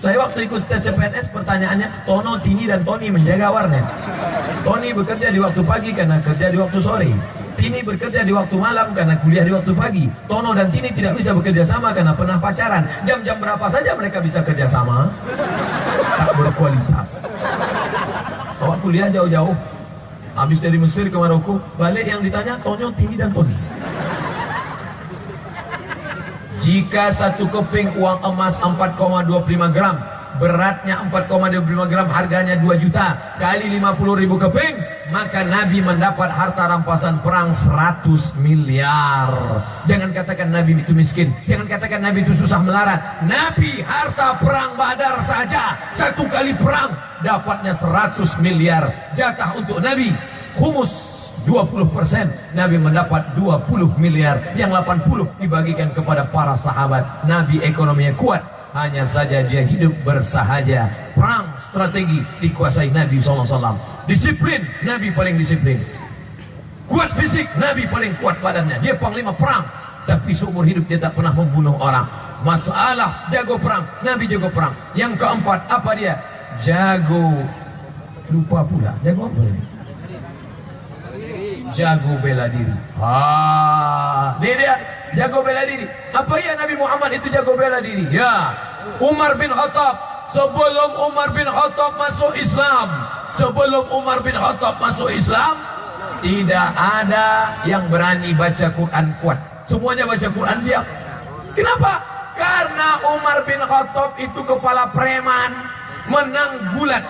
Saya 0.00 0.20
waktu 0.20 0.44
ikut 0.44 0.60
CPNS 0.68 1.32
pertanyaannya 1.32 1.88
Tono, 2.04 2.36
Tini 2.40 2.68
dan 2.68 2.84
Tony 2.84 3.08
menjaga 3.08 3.48
warnet. 3.48 3.84
Tony 4.60 4.92
bekerja 4.92 5.32
di 5.32 5.40
waktu 5.40 5.64
pagi 5.64 5.92
karena 5.96 6.20
kerja 6.20 6.52
di 6.52 6.60
waktu 6.60 6.78
sore 6.80 7.35
Tini 7.56 7.80
bekerja 7.80 8.20
di 8.20 8.32
waktu 8.36 8.56
malam 8.60 8.92
karena 8.92 9.16
kuliah 9.24 9.44
di 9.48 9.52
waktu 9.56 9.72
pagi. 9.72 10.04
Tono 10.28 10.52
dan 10.52 10.68
Tini 10.68 10.92
tidak 10.92 11.16
bisa 11.16 11.32
bekerja 11.32 11.64
sama 11.64 11.96
karena 11.96 12.12
pernah 12.12 12.36
pacaran. 12.36 12.84
Jam-jam 13.08 13.40
berapa 13.40 13.66
saja 13.72 13.96
mereka 13.96 14.20
bisa 14.20 14.44
kerja 14.44 14.68
sama? 14.68 15.08
Tak 16.20 16.36
berkualitas. 16.36 17.08
Awak 18.60 18.78
kuliah 18.84 19.08
jauh-jauh. 19.08 19.56
Habis 20.36 20.60
dari 20.60 20.76
Mesir 20.76 21.08
ke 21.08 21.16
Maroko, 21.16 21.56
balik 21.80 22.04
yang 22.04 22.20
ditanya 22.20 22.60
Tono, 22.60 22.92
Tini 22.92 23.16
dan 23.16 23.32
Tony. 23.32 23.56
Jika 26.60 27.08
satu 27.08 27.48
keping 27.48 27.96
uang 27.96 28.20
emas 28.20 28.60
4,25 28.60 29.72
gram 29.72 29.96
beratnya 30.36 31.00
4,25 31.08 31.88
gram 31.88 32.08
harganya 32.12 32.60
2 32.60 32.82
juta 32.82 33.16
kali 33.40 33.72
50 33.80 34.20
ribu 34.20 34.36
keping 34.36 34.74
maka 35.10 35.46
Nabi 35.46 35.78
mendapat 35.82 36.30
harta 36.30 36.66
rampasan 36.66 37.22
perang 37.22 37.54
100 37.54 38.06
miliar. 38.42 39.62
Jangan 39.86 40.10
katakan 40.10 40.50
Nabi 40.50 40.82
itu 40.82 40.92
miskin 40.96 41.30
jangan 41.46 41.70
katakan 41.70 42.02
Nabi 42.02 42.26
itu 42.26 42.34
susah 42.34 42.58
melarat. 42.62 43.22
Nabi 43.22 43.82
harta 43.86 44.38
perang 44.42 44.74
badar 44.74 45.22
saja 45.22 45.78
satu 45.94 46.26
kali 46.26 46.54
perang 46.58 46.94
dapatnya 47.22 47.74
100 47.74 48.42
miliar. 48.42 48.90
Jatah 49.14 49.54
untuk 49.54 49.78
Nabi 49.78 50.10
humus 50.58 51.14
20% 51.46 52.58
Nabi 52.58 52.76
mendapat 52.82 53.38
20 53.38 54.02
miliar. 54.02 54.42
Yang 54.58 54.82
80 54.82 55.38
dibagikan 55.38 55.94
kepada 55.94 56.26
para 56.26 56.58
sahabat. 56.58 57.22
Nabi 57.30 57.62
ekonominya 57.62 58.18
kuat 58.18 58.55
hanya 58.76 59.08
saja 59.08 59.40
dia 59.48 59.64
hidup 59.64 59.96
bersahaja. 60.04 60.92
Perang 61.16 61.56
strategi 61.56 62.20
dikuasai 62.44 62.92
Nabi 62.92 63.16
SAW 63.16 63.80
disiplin 64.04 64.60
Nabi 64.84 65.08
paling 65.16 65.40
disiplin. 65.40 65.80
Kuat 66.86 67.10
fisik 67.16 67.48
Nabi 67.56 67.88
paling 67.88 68.12
kuat 68.20 68.36
badannya. 68.44 68.78
Dia 68.84 68.94
panglima 69.00 69.32
perang. 69.32 69.64
Tapi 70.06 70.30
seumur 70.30 70.62
hidup 70.62 70.86
dia 70.86 71.00
tak 71.00 71.16
pernah 71.16 71.34
membunuh 71.34 71.74
orang. 71.80 72.06
Masalah 72.44 73.26
jago 73.32 73.56
perang 73.56 73.88
Nabi 74.04 74.28
jago 74.28 74.52
perang. 74.52 74.76
Yang 74.92 75.18
keempat 75.24 75.66
apa 75.72 75.90
dia? 75.96 76.14
Jago. 76.60 77.32
Lupa 78.28 78.62
pula. 78.68 78.92
Jago 79.02 79.32
apa 79.32 79.40
ini 79.40 79.76
jago 81.74 82.14
bela 82.22 82.46
diri. 82.48 82.72
Ah 83.00 84.36
dia 84.38 84.54
dia 84.54 84.74
jago 85.14 85.44
bela 85.46 85.62
diri. 85.62 85.86
Apa 86.10 86.34
ya 86.42 86.58
Nabi 86.58 86.74
Muhammad 86.74 87.14
itu 87.14 87.30
jago 87.30 87.54
bela 87.54 87.78
diri? 87.78 88.08
Ya, 88.10 88.56
Umar 88.98 89.38
bin 89.38 89.52
Khattab 89.52 89.94
sebelum 90.32 90.90
Umar 90.98 91.30
bin 91.30 91.46
Khattab 91.46 91.94
masuk 92.00 92.34
Islam, 92.34 92.90
sebelum 93.38 93.86
Umar 93.94 94.24
bin 94.26 94.34
Khattab 94.34 94.82
masuk 94.82 95.12
Islam, 95.14 95.54
tidak 96.24 96.74
ada 96.74 97.60
yang 97.68 97.86
berani 97.86 98.34
baca 98.34 98.66
Quran 98.74 99.06
kuat. 99.22 99.38
Semuanya 99.70 100.08
baca 100.08 100.26
Quran 100.26 100.58
diam. 100.66 100.86
Kenapa? 101.54 102.02
Karena 102.34 103.00
Umar 103.14 103.46
bin 103.46 103.62
Khattab 103.62 104.18
itu 104.18 104.40
kepala 104.42 104.90
preman, 104.90 105.50
menang 106.10 106.74
gulat. 106.74 107.04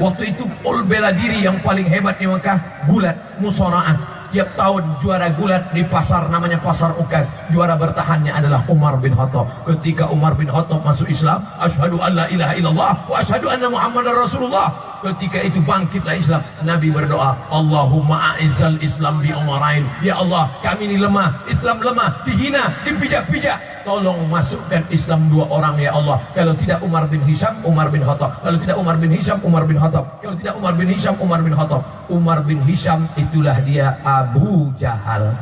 Waktu 0.00 0.32
itu 0.32 0.48
ul 0.64 0.88
bela 0.88 1.12
diri 1.12 1.44
yang 1.44 1.60
paling 1.60 1.84
hebat 1.84 2.16
di 2.16 2.24
Mekah, 2.24 2.88
gulat, 2.88 3.12
musaraah 3.44 4.21
tiap 4.32 4.56
tahun 4.56 4.96
juara 4.96 5.28
gulat 5.36 5.76
di 5.76 5.84
pasar 5.84 6.32
namanya 6.32 6.56
pasar 6.56 6.96
Ukas. 6.96 7.28
Juara 7.52 7.76
bertahannya 7.76 8.32
adalah 8.32 8.64
Umar 8.72 8.96
bin 8.98 9.12
Khattab. 9.12 9.68
Ketika 9.68 10.08
Umar 10.08 10.32
bin 10.34 10.48
Khattab 10.48 10.80
masuk 10.80 11.12
Islam 11.12 11.44
asyhadu 11.60 12.00
an 12.00 12.16
la 12.16 12.26
ilaha 12.32 12.56
illallah 12.56 12.92
wa 13.06 13.20
asyhadu 13.20 13.52
anna 13.52 13.68
muhammadar 13.68 14.16
rasulullah. 14.16 14.72
Ketika 15.02 15.42
itu 15.42 15.58
bangkitlah 15.66 16.14
Islam. 16.14 16.40
Nabi 16.62 16.88
berdoa 16.94 17.34
Allahumma 17.50 18.34
a'izzal 18.34 18.78
Islam 18.80 19.20
bi 19.20 19.34
umarain. 19.34 19.84
Ya 20.00 20.16
Allah 20.16 20.48
kami 20.64 20.88
ini 20.88 20.96
lemah. 20.96 21.44
Islam 21.50 21.84
lemah. 21.84 22.24
Dihina 22.24 22.72
dipijak-pijak. 22.88 23.82
Tolong 23.82 24.30
masukkan 24.30 24.86
Islam 24.94 25.26
dua 25.26 25.50
orang 25.50 25.74
ya 25.82 25.90
Allah. 25.90 26.22
Kalau 26.38 26.54
tidak 26.54 26.86
Umar 26.86 27.10
bin 27.10 27.18
Hisham 27.26 27.58
Umar 27.66 27.90
bin 27.90 28.06
Khattab. 28.06 28.38
Kalau 28.46 28.54
tidak 28.62 28.78
Umar 28.78 28.94
bin 28.94 29.10
Hisham 29.10 29.42
Umar 29.42 29.66
bin 29.66 29.74
Khattab. 29.74 30.22
Kalau 30.22 30.38
tidak 30.38 30.54
Umar 30.54 30.72
bin 30.78 30.86
Hisham 30.86 31.18
Umar 31.18 31.42
bin 31.42 31.50
Khattab 31.50 31.82
Umar 32.12 32.44
bin 32.44 32.60
Hisham 32.68 33.08
itulah 33.16 33.56
dia 33.64 33.96
Abu 34.04 34.68
Jahal. 34.76 35.32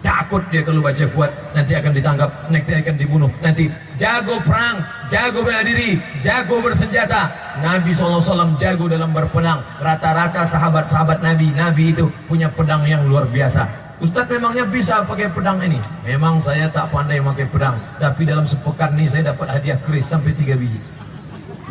Takut 0.00 0.40
dia 0.48 0.64
kalau 0.64 0.80
baca 0.80 1.04
kuat 1.12 1.28
nanti 1.52 1.76
akan 1.76 1.92
ditangkap, 1.92 2.30
nanti 2.48 2.72
akan 2.72 2.94
dibunuh. 2.96 3.30
Nanti 3.44 3.68
jago 4.00 4.40
perang, 4.46 4.80
jago 5.12 5.44
bela 5.44 5.60
diri, 5.66 6.00
jago 6.24 6.64
bersenjata. 6.64 7.28
Nabi 7.60 7.92
SAW 7.92 8.56
jago 8.56 8.88
dalam 8.88 9.12
berperang. 9.12 9.60
Rata-rata 9.82 10.48
sahabat-sahabat 10.48 11.20
Nabi, 11.20 11.52
Nabi 11.52 11.92
itu 11.92 12.08
punya 12.30 12.48
pedang 12.48 12.86
yang 12.88 13.04
luar 13.04 13.28
biasa. 13.28 13.68
Ustaz 14.00 14.26
memangnya 14.32 14.66
bisa 14.66 15.04
pakai 15.04 15.30
pedang 15.30 15.60
ini? 15.62 15.78
Memang 16.08 16.40
saya 16.42 16.66
tak 16.72 16.90
pandai 16.90 17.22
pakai 17.22 17.46
pedang, 17.52 17.76
tapi 18.02 18.26
dalam 18.26 18.48
sepekan 18.48 18.96
ini 18.98 19.06
saya 19.06 19.30
dapat 19.30 19.46
hadiah 19.60 19.78
keris 19.84 20.08
sampai 20.08 20.34
tiga 20.34 20.56
biji. 20.58 21.01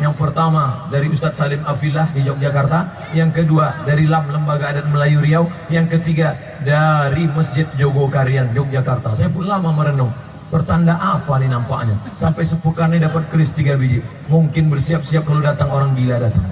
Yang 0.02 0.18
pertama 0.18 0.90
dari 0.90 1.06
Ustadz 1.06 1.38
Salim 1.38 1.62
Afilah 1.62 2.10
di 2.10 2.26
Yogyakarta. 2.26 3.14
Yang 3.14 3.46
kedua 3.46 3.86
dari 3.86 4.10
LAM 4.10 4.34
Lembaga 4.34 4.74
Adat 4.74 4.90
Melayu 4.90 5.22
Riau. 5.22 5.46
Yang 5.70 5.94
ketiga 5.94 6.34
dari 6.66 7.30
Masjid 7.30 7.70
Jogokarian 7.78 8.50
Yogyakarta. 8.50 9.14
Saya 9.14 9.30
pun 9.30 9.46
lama 9.46 9.70
merenung. 9.70 10.10
Pertanda 10.50 10.98
apa 10.98 11.38
nih 11.38 11.48
nampaknya? 11.48 11.94
Sampai 12.18 12.42
sepekan 12.42 12.90
ini 12.90 13.06
dapat 13.06 13.30
keris 13.30 13.54
tiga 13.54 13.78
biji. 13.78 14.02
Mungkin 14.26 14.74
bersiap-siap 14.74 15.22
kalau 15.22 15.40
datang 15.40 15.70
orang 15.70 15.94
gila 15.94 16.18
datang 16.18 16.44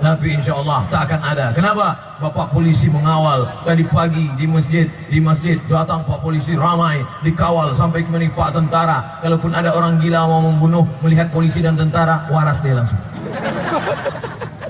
Tapi 0.00 0.34
insya 0.34 0.56
Allah 0.58 0.82
tak 0.90 1.10
akan 1.10 1.20
ada. 1.22 1.46
Kenapa? 1.54 1.86
Bapak 2.22 2.54
polisi 2.54 2.86
mengawal 2.86 3.50
tadi 3.66 3.82
pagi 3.84 4.30
di 4.38 4.46
masjid, 4.46 4.86
di 5.10 5.18
masjid 5.18 5.58
datang 5.66 6.06
Pak 6.06 6.22
polisi 6.22 6.54
ramai 6.54 7.02
dikawal 7.26 7.74
sampai 7.74 8.06
ke 8.06 8.30
Pak 8.32 8.50
tentara. 8.54 9.18
Kalaupun 9.20 9.50
ada 9.52 9.74
orang 9.74 9.98
gila 9.98 10.26
mau 10.30 10.42
membunuh, 10.46 10.86
melihat 11.02 11.30
polisi 11.34 11.60
dan 11.60 11.74
tentara, 11.74 12.26
waras 12.30 12.62
dia 12.62 12.78
langsung. 12.78 13.00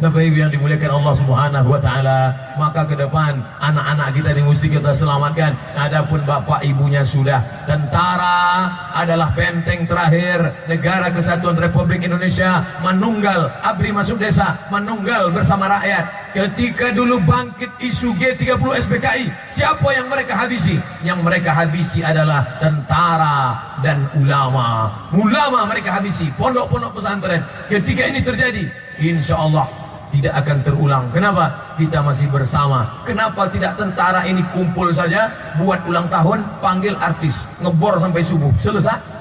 Bapak 0.05 0.21
Ibu 0.21 0.37
yang 0.37 0.53
dimuliakan 0.53 1.01
Allah 1.01 1.15
Subhanahu 1.17 1.69
wa 1.73 1.81
taala, 1.81 2.21
maka 2.61 2.85
ke 2.85 2.93
depan 2.93 3.41
anak-anak 3.41 4.13
kita 4.13 4.37
ini 4.37 4.45
mesti 4.45 4.69
kita 4.69 4.93
selamatkan. 4.93 5.57
Adapun 5.81 6.29
bapak 6.29 6.61
ibunya 6.61 7.01
sudah 7.09 7.41
tentara 7.65 8.69
adalah 9.01 9.33
benteng 9.33 9.89
terakhir 9.89 10.69
negara 10.69 11.09
kesatuan 11.09 11.57
Republik 11.57 12.05
Indonesia 12.05 12.61
menunggal 12.85 13.49
abri 13.65 13.97
masuk 13.97 14.21
desa, 14.21 14.61
menunggal 14.69 15.33
bersama 15.33 15.73
rakyat. 15.73 16.37
Ketika 16.37 16.93
dulu 16.93 17.25
bangkit 17.25 17.73
isu 17.81 18.13
G30 18.21 18.61
SPKI, 18.61 19.33
siapa 19.57 19.89
yang 19.97 20.13
mereka 20.13 20.37
habisi? 20.37 20.77
Yang 21.01 21.25
mereka 21.25 21.57
habisi 21.57 22.05
adalah 22.05 22.61
tentara 22.61 23.57
dan 23.81 24.13
ulama. 24.21 24.93
Ulama 25.17 25.65
mereka 25.65 25.97
habisi, 25.97 26.29
pondok-pondok 26.37 26.93
pesantren. 26.93 27.41
Ketika 27.73 28.05
ini 28.05 28.21
terjadi, 28.21 28.69
insya 29.01 29.41
Allah 29.41 29.94
tidak 30.15 30.47
akan 30.47 30.63
terulang. 30.63 31.05
Kenapa? 31.11 31.75
Kita 31.75 31.99
masih 32.07 32.31
bersama. 32.31 33.03
Kenapa 33.03 33.51
tidak 33.51 33.75
tentara 33.75 34.23
ini 34.31 34.47
kumpul 34.55 34.95
saja, 34.95 35.35
buat 35.59 35.83
ulang 35.91 36.07
tahun, 36.07 36.47
panggil 36.63 36.95
artis, 37.03 37.51
ngebor 37.59 37.99
sampai 37.99 38.23
subuh, 38.23 38.55
selesai? 38.63 39.15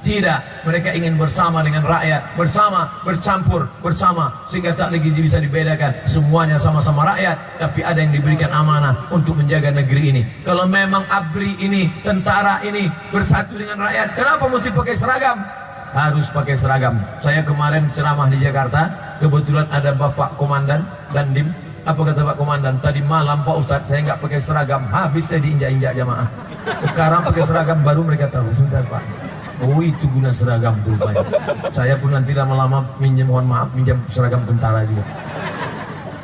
Tidak, 0.00 0.64
mereka 0.64 0.96
ingin 0.96 1.20
bersama 1.20 1.60
dengan 1.60 1.84
rakyat, 1.84 2.32
bersama, 2.32 2.88
bercampur, 3.04 3.68
bersama, 3.84 4.32
sehingga 4.48 4.72
tak 4.72 4.96
lagi 4.96 5.12
bisa 5.12 5.36
dibedakan. 5.36 5.92
Semuanya 6.08 6.56
sama-sama 6.56 7.04
rakyat, 7.04 7.60
tapi 7.60 7.84
ada 7.84 8.00
yang 8.00 8.08
diberikan 8.08 8.48
amanah 8.48 8.96
untuk 9.12 9.36
menjaga 9.36 9.68
negeri 9.68 10.08
ini. 10.08 10.22
Kalau 10.40 10.64
memang 10.64 11.04
ABRI 11.04 11.60
ini, 11.60 11.92
tentara 12.00 12.64
ini 12.64 12.88
bersatu 13.12 13.60
dengan 13.60 13.84
rakyat, 13.84 14.16
kenapa 14.16 14.48
mesti 14.48 14.72
pakai 14.72 14.96
seragam? 14.96 15.36
Harus 15.94 16.30
pakai 16.30 16.54
seragam. 16.54 16.98
Saya 17.18 17.42
kemarin 17.42 17.90
ceramah 17.90 18.30
di 18.30 18.38
Jakarta, 18.38 18.90
kebetulan 19.18 19.66
ada 19.74 19.94
Bapak 19.94 20.38
Komandan 20.38 20.86
dan 21.10 21.34
Dim. 21.34 21.50
Apa 21.88 22.12
kata 22.12 22.22
Pak 22.22 22.36
Komandan? 22.36 22.78
Tadi 22.84 23.00
malam 23.02 23.42
Pak 23.42 23.56
Ustadz 23.64 23.88
saya 23.88 24.04
nggak 24.04 24.20
pakai 24.20 24.40
seragam, 24.40 24.84
habis 24.92 25.26
saya 25.26 25.40
diinjak-injak 25.42 25.96
jamaah. 25.96 26.28
Sekarang 26.84 27.24
pakai 27.24 27.42
seragam 27.42 27.78
baru 27.80 28.04
mereka 28.04 28.28
tahu. 28.30 28.46
Sebentar 28.52 28.84
Pak. 28.86 29.02
Oh 29.60 29.80
itu 29.84 30.08
guna 30.08 30.32
seragam 30.32 30.76
tuh 30.84 30.96
Pak. 30.96 31.14
Saya 31.76 31.96
pun 32.00 32.16
nanti 32.16 32.32
lama-lama 32.32 32.84
minjem, 32.96 33.28
mohon 33.28 33.48
maaf, 33.48 33.68
minjem 33.76 34.00
seragam 34.08 34.44
tentara 34.48 34.84
juga. 34.88 35.04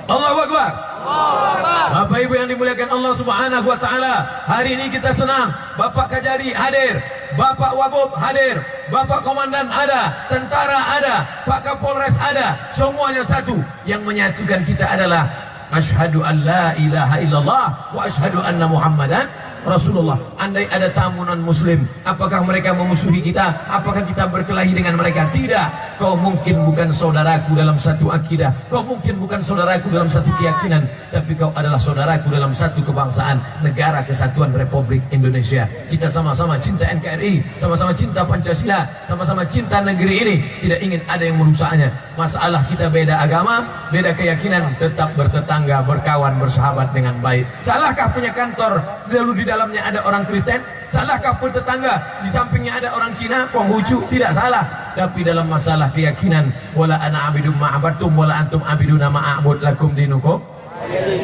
Allahu 0.07 0.46
Akbar. 0.57 1.87
Bapak 1.87 2.19
Ibu 2.27 2.35
yang 2.35 2.49
dimuliakan 2.51 2.89
Allah 2.91 3.13
Subhanahu 3.15 3.67
wa 3.69 3.79
taala, 3.79 4.15
hari 4.49 4.75
ini 4.75 4.91
kita 4.91 5.15
senang 5.15 5.55
Bapak 5.79 6.11
Kajari 6.11 6.51
hadir, 6.51 6.99
Bapak 7.39 7.77
Wagub 7.79 8.11
hadir, 8.19 8.59
Bapak 8.91 9.23
Komandan 9.23 9.71
ada, 9.71 10.27
tentara 10.27 10.81
ada, 10.99 11.15
Pak 11.47 11.63
Kapolres 11.63 12.17
ada, 12.19 12.59
semuanya 12.75 13.23
satu. 13.23 13.55
Yang 13.87 14.03
menyatukan 14.03 14.67
kita 14.67 14.83
adalah 14.83 15.31
asyhadu 15.71 16.27
an 16.27 16.43
la 16.43 16.75
ilaha 16.75 17.17
illallah 17.23 17.67
wa 17.95 18.01
asyhadu 18.03 18.43
anna 18.43 18.67
Muhammadan 18.67 19.31
Rasulullah 19.67 20.17
andai 20.39 20.71
ada 20.71 20.89
tamu 20.95 21.27
non 21.27 21.43
muslim 21.43 21.83
apakah 22.07 22.47
mereka 22.47 22.71
memusuhi 22.73 23.19
kita? 23.21 23.67
Apakah 23.67 24.07
kita 24.07 24.31
berkelahi 24.31 24.71
dengan 24.73 24.95
mereka? 24.95 25.27
Tidak. 25.35 25.99
Kau 25.99 26.15
mungkin 26.15 26.63
bukan 26.63 26.93
saudaraku 26.93 27.57
dalam 27.57 27.75
satu 27.81 28.13
akidah. 28.13 28.55
Kau 28.71 28.85
mungkin 28.85 29.19
bukan 29.19 29.41
saudaraku 29.43 29.91
dalam 29.91 30.07
satu 30.07 30.31
keyakinan. 30.39 30.87
Tapi 31.11 31.35
kau 31.35 31.51
adalah 31.57 31.81
saudaraku 31.81 32.31
dalam 32.31 32.55
satu 32.55 32.85
kebangsaan 32.85 33.43
negara 33.65 34.07
kesatuan 34.07 34.55
Republik 34.55 35.02
Indonesia. 35.11 35.67
Kita 35.91 36.07
sama-sama 36.13 36.61
cinta 36.63 36.87
NKRI 36.87 37.59
sama-sama 37.59 37.91
cinta 37.97 38.23
Pancasila 38.23 38.87
sama-sama 39.11 39.43
cinta 39.49 39.83
negeri 39.83 40.15
ini. 40.23 40.37
Tidak 40.63 40.79
ingin 40.85 41.00
ada 41.11 41.25
yang 41.26 41.41
merusaknya. 41.43 41.91
Masalah 42.15 42.63
kita 42.71 42.87
beda 42.93 43.19
agama 43.19 43.65
beda 43.91 44.13
keyakinan 44.15 44.76
tetap 44.76 45.17
bertetangga 45.17 45.83
berkawan 45.83 46.37
bersahabat 46.39 46.93
dengan 46.93 47.17
baik. 47.25 47.49
Salahkah 47.65 48.13
punya 48.13 48.31
kantor? 48.37 48.85
Lalu 49.09 49.43
di 49.43 49.45
dalamnya 49.56 49.80
ada 49.88 50.04
orang 50.04 50.28
Kristen? 50.28 50.60
Salahkah 50.92 51.40
pun 51.40 51.49
tetangga 51.49 52.21
di 52.21 52.28
sampingnya 52.28 52.76
ada 52.76 52.92
orang 52.92 53.16
Cina, 53.16 53.49
Konghucu? 53.49 54.04
Tidak 54.12 54.36
salah. 54.36 54.92
Tapi 54.92 55.25
dalam 55.25 55.49
masalah 55.49 55.88
keyakinan, 55.97 56.52
wala 56.76 57.00
ana 57.00 57.32
abidum 57.32 57.56
ma'abatum 57.56 58.12
wala 58.12 58.36
antum 58.36 58.60
abiduna 58.69 59.08
ma'abud 59.08 59.64
lakum 59.64 59.97
dinukum. 59.97 60.45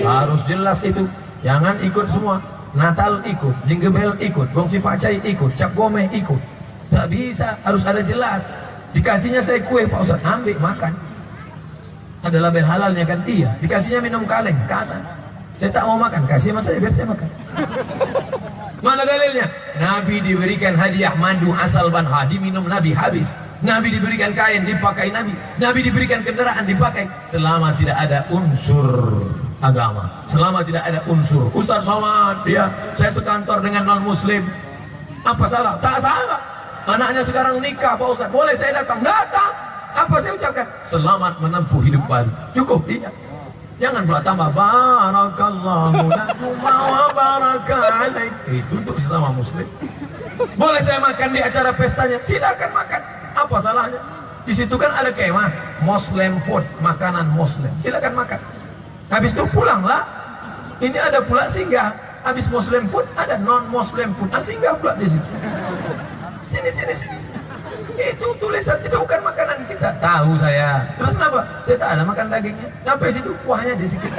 Harus 0.00 0.40
jelas 0.48 0.80
itu. 0.80 1.04
Jangan 1.44 1.76
ikut 1.84 2.08
semua. 2.08 2.40
Natal 2.72 3.20
ikut, 3.28 3.52
Jingle 3.68 4.16
ikut, 4.16 4.48
Gongsi 4.56 4.80
Pakcai 4.80 5.20
ikut, 5.28 5.52
Cap 5.60 5.76
Gome 5.76 6.08
ikut. 6.08 6.40
Tak 6.88 7.12
bisa, 7.12 7.60
harus 7.68 7.84
ada 7.84 8.00
jelas. 8.00 8.48
Dikasihnya 8.96 9.44
saya 9.44 9.60
kue 9.60 9.84
Pak 9.84 10.08
Ustaz, 10.08 10.24
ambil 10.24 10.56
makan. 10.56 10.96
Ada 12.24 12.40
label 12.40 12.64
halalnya 12.64 13.04
kan? 13.04 13.20
Iya. 13.28 13.52
Dikasihnya 13.60 14.00
minum 14.00 14.24
kaleng, 14.24 14.56
kasar. 14.72 15.04
Saya 15.60 15.68
tak 15.68 15.84
mau 15.84 16.00
makan, 16.00 16.24
kasih 16.26 16.50
mas 16.50 16.64
saya 16.64 16.80
biar 16.80 16.90
saya 16.90 17.06
makan. 17.06 17.28
Mana 18.82 19.06
dalilnya? 19.06 19.46
Nabi 19.78 20.18
diberikan 20.18 20.74
hadiah 20.74 21.14
madu 21.14 21.54
asal 21.54 21.86
banha, 21.88 22.26
diminum 22.26 22.66
Nabi 22.66 22.90
habis. 22.90 23.30
Nabi 23.62 23.94
diberikan 23.94 24.34
kain, 24.34 24.66
dipakai 24.66 25.14
Nabi. 25.14 25.38
Nabi 25.62 25.86
diberikan 25.86 26.26
kendaraan, 26.26 26.66
dipakai. 26.66 27.06
Selama 27.30 27.78
tidak 27.78 27.94
ada 27.94 28.26
unsur 28.34 28.90
agama. 29.62 30.26
Selama 30.26 30.66
tidak 30.66 30.82
ada 30.82 30.98
unsur. 31.06 31.46
Ustaz 31.54 31.86
Somad, 31.86 32.42
ya, 32.42 32.74
saya 32.98 33.14
sekantor 33.14 33.62
dengan 33.62 33.86
non-muslim. 33.86 34.42
Apa 35.22 35.46
salah? 35.46 35.78
Tak 35.78 36.02
salah. 36.02 36.42
Anaknya 36.90 37.22
sekarang 37.22 37.62
nikah, 37.62 37.94
Pak 37.94 38.18
Ustaz. 38.18 38.28
Boleh 38.34 38.58
saya 38.58 38.82
datang? 38.82 38.98
Datang. 39.06 39.54
Apa 39.94 40.18
saya 40.18 40.34
ucapkan? 40.34 40.66
Selamat 40.82 41.38
menempuh 41.38 41.78
hidup 41.86 42.02
baru. 42.10 42.34
Cukup, 42.58 42.82
iya. 42.90 43.14
Jangan 43.80 44.04
pula 44.04 44.20
tambah 44.20 44.50
barakallahu 44.52 46.04
lakum 46.12 46.54
wa 46.60 47.08
baraka 47.16 47.80
Itu 48.50 48.84
untuk 48.84 48.96
sesama 49.00 49.32
muslim. 49.32 49.64
Boleh 50.58 50.80
saya 50.84 51.00
makan 51.00 51.28
di 51.32 51.40
acara 51.40 51.72
pestanya? 51.72 52.18
Silakan 52.20 52.70
makan. 52.76 53.00
Apa 53.32 53.56
salahnya? 53.64 54.00
Di 54.42 54.52
situ 54.52 54.74
kan 54.74 54.90
ada 54.90 55.14
kemah 55.14 55.54
Muslim 55.86 56.42
food, 56.42 56.66
makanan 56.82 57.30
muslim. 57.32 57.70
Silakan 57.80 58.18
makan. 58.18 58.40
Habis 59.08 59.38
itu 59.38 59.44
pulanglah. 59.54 60.02
Ini 60.82 60.98
ada 60.98 61.22
pula 61.22 61.46
singgah. 61.46 61.94
Habis 62.26 62.50
muslim 62.50 62.90
food 62.90 63.06
ada 63.14 63.38
non 63.38 63.70
muslim 63.70 64.14
food. 64.18 64.30
Ah, 64.34 64.42
singgah 64.42 64.74
pula 64.82 64.98
di 64.98 65.06
situ. 65.10 65.30
Sini 66.42 66.70
sini 66.74 66.94
sini. 66.94 67.16
sini. 67.18 67.31
Itu 67.98 68.26
tulisan 68.40 68.78
itu 68.80 68.96
bukan 68.96 69.20
makanan 69.24 69.58
kita. 69.68 69.88
Tahu 70.00 70.30
saya. 70.40 70.88
Terus 70.96 71.14
kenapa? 71.16 71.40
Saya 71.68 71.76
tak 71.76 71.90
ada 71.98 72.02
makan 72.06 72.26
dagingnya. 72.32 72.68
Sampai 72.84 73.08
situ 73.12 73.30
kuahnya 73.44 73.74
di 73.76 73.86
sedikit. 73.86 74.12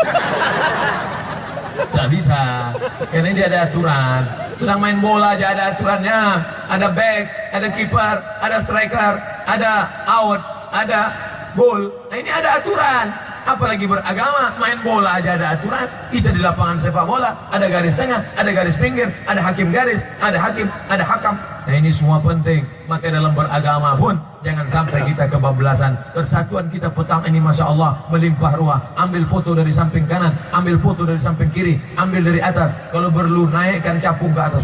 Tak 1.74 2.08
bisa. 2.14 2.70
Karena 3.10 3.30
dia 3.34 3.46
ada 3.50 3.60
aturan. 3.66 4.22
Sedang 4.62 4.78
main 4.78 5.02
bola 5.02 5.34
aja 5.34 5.58
ada 5.58 5.74
aturannya. 5.74 6.22
Ada 6.70 6.88
back, 6.94 7.24
ada 7.50 7.68
kiper, 7.74 8.16
ada 8.46 8.58
striker, 8.62 9.14
ada 9.50 9.90
out, 10.06 10.42
ada 10.70 11.10
gol. 11.58 11.90
Nah 12.14 12.18
ini 12.22 12.30
ada 12.30 12.62
aturan 12.62 13.10
apalagi 13.44 13.86
beragama 13.88 14.56
main 14.56 14.80
bola 14.82 15.20
aja 15.20 15.36
ada 15.36 15.60
aturan 15.60 15.88
kita 16.16 16.32
di 16.32 16.40
lapangan 16.40 16.80
sepak 16.80 17.04
bola 17.04 17.36
ada 17.52 17.68
garis 17.68 17.96
tengah 18.00 18.24
ada 18.40 18.50
garis 18.56 18.76
pinggir 18.80 19.12
ada 19.28 19.44
hakim 19.44 19.68
garis 19.76 20.00
ada 20.24 20.40
hakim 20.40 20.72
ada 20.88 21.04
hakam 21.04 21.36
nah 21.66 21.74
ini 21.74 21.90
semua 21.90 22.22
penting. 22.22 22.62
Maka 22.86 23.10
dalam 23.10 23.34
beragama 23.34 23.96
pun 23.98 24.20
jangan 24.46 24.68
sampai 24.70 25.08
kita 25.10 25.32
kebablasan. 25.32 25.98
Persatuan 26.12 26.70
kita 26.70 26.92
petang 26.92 27.26
ini 27.26 27.42
Masya 27.42 27.66
Allah 27.66 27.98
melimpah 28.14 28.54
ruah. 28.60 28.80
Ambil 29.00 29.26
foto 29.26 29.58
dari 29.58 29.74
samping 29.74 30.06
kanan 30.06 30.38
ambil 30.54 30.78
foto 30.78 31.08
dari 31.08 31.20
samping 31.20 31.50
kiri 31.50 31.82
ambil 31.98 32.22
dari 32.30 32.40
atas. 32.44 32.78
Kalau 32.94 33.10
perlu 33.10 33.50
naikkan 33.50 33.98
capung 33.98 34.36
ke 34.36 34.42
atas. 34.44 34.64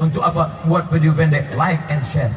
Untuk 0.00 0.22
apa? 0.22 0.48
Buat 0.64 0.88
video 0.88 1.12
pendek. 1.12 1.52
Like 1.58 1.82
and 1.92 2.00
share. 2.06 2.32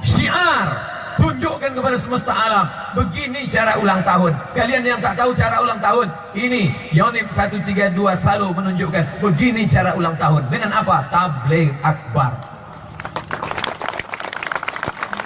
Syiar 0.00 0.87
tunjukkan 1.18 1.70
kepada 1.74 1.96
semesta 1.98 2.30
alam 2.30 2.64
begini 2.94 3.50
cara 3.50 3.74
ulang 3.82 4.00
tahun 4.06 4.32
kalian 4.54 4.82
yang 4.86 5.00
tak 5.02 5.18
tahu 5.18 5.34
cara 5.34 5.58
ulang 5.58 5.82
tahun 5.82 6.06
ini 6.38 6.70
Yonif 6.94 7.26
132 7.34 7.98
selalu 7.98 8.48
menunjukkan 8.54 9.04
begini 9.20 9.66
cara 9.66 9.98
ulang 9.98 10.14
tahun 10.16 10.46
dengan 10.48 10.70
apa 10.70 11.10
tabligh 11.10 11.74
akbar 11.82 12.32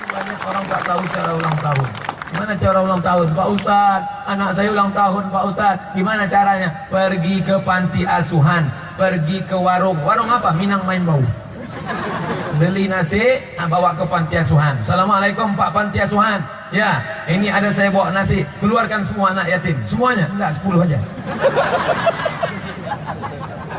banyak 0.08 0.40
orang 0.40 0.64
tak 0.66 0.82
tahu 0.88 1.02
cara 1.12 1.30
ulang 1.36 1.58
tahun 1.60 1.88
Gimana 2.32 2.56
cara 2.56 2.78
ulang 2.80 3.02
tahun? 3.04 3.26
Pak 3.36 3.48
Ustad, 3.52 4.00
anak 4.24 4.56
saya 4.56 4.72
ulang 4.72 4.88
tahun 4.96 5.28
Pak 5.28 5.44
Ustad. 5.52 5.76
Gimana 5.92 6.24
caranya? 6.24 6.88
Pergi 6.88 7.44
ke 7.44 7.60
panti 7.60 8.08
asuhan, 8.08 8.72
pergi 8.96 9.44
ke 9.44 9.52
warung. 9.52 10.00
Warung 10.00 10.32
apa? 10.32 10.56
Minang 10.56 10.80
main 10.88 11.04
bau 11.04 11.20
beli 12.60 12.88
nasi 12.88 13.40
bawa 13.56 13.96
ke 13.96 14.04
panti 14.08 14.36
asuhan 14.36 14.76
Assalamualaikum 14.84 15.56
Pak 15.56 15.70
panti 15.72 16.00
asuhan 16.02 16.44
Ya, 16.72 17.04
ini 17.28 17.52
ada 17.52 17.68
saya 17.68 17.92
bawa 17.92 18.08
nasi. 18.16 18.48
Keluarkan 18.64 19.04
semua 19.04 19.36
anak 19.36 19.44
yatim. 19.44 19.76
Semuanya? 19.84 20.24
Enggak, 20.32 20.56
sepuluh 20.56 20.80
aja. 20.88 20.96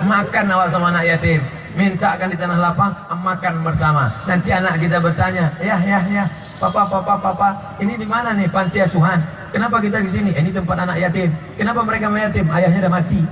Makan 0.06 0.46
awak 0.54 0.70
sama 0.70 0.94
anak 0.94 1.10
yatim. 1.10 1.42
Mintakan 1.74 2.30
di 2.30 2.38
tanah 2.38 2.62
lapang, 2.62 2.94
makan 3.10 3.66
bersama. 3.66 4.14
Nanti 4.30 4.54
anak 4.54 4.78
kita 4.78 5.02
bertanya, 5.02 5.50
ya, 5.58 5.74
ya, 5.82 6.06
ya, 6.06 6.30
papa, 6.62 6.86
papa, 6.86 7.18
papa, 7.18 7.50
ini 7.82 7.98
di 7.98 8.06
mana 8.06 8.38
nih 8.38 8.46
panti 8.46 8.78
asuhan? 8.78 9.18
Kenapa 9.50 9.82
kita 9.82 10.06
ke 10.06 10.10
sini? 10.14 10.30
Ini 10.30 10.54
tempat 10.54 10.78
anak 10.86 11.02
yatim. 11.02 11.34
Kenapa 11.58 11.82
mereka 11.82 12.14
yatim? 12.14 12.46
Ayahnya 12.54 12.78
udah 12.86 12.94
mati. 12.94 13.26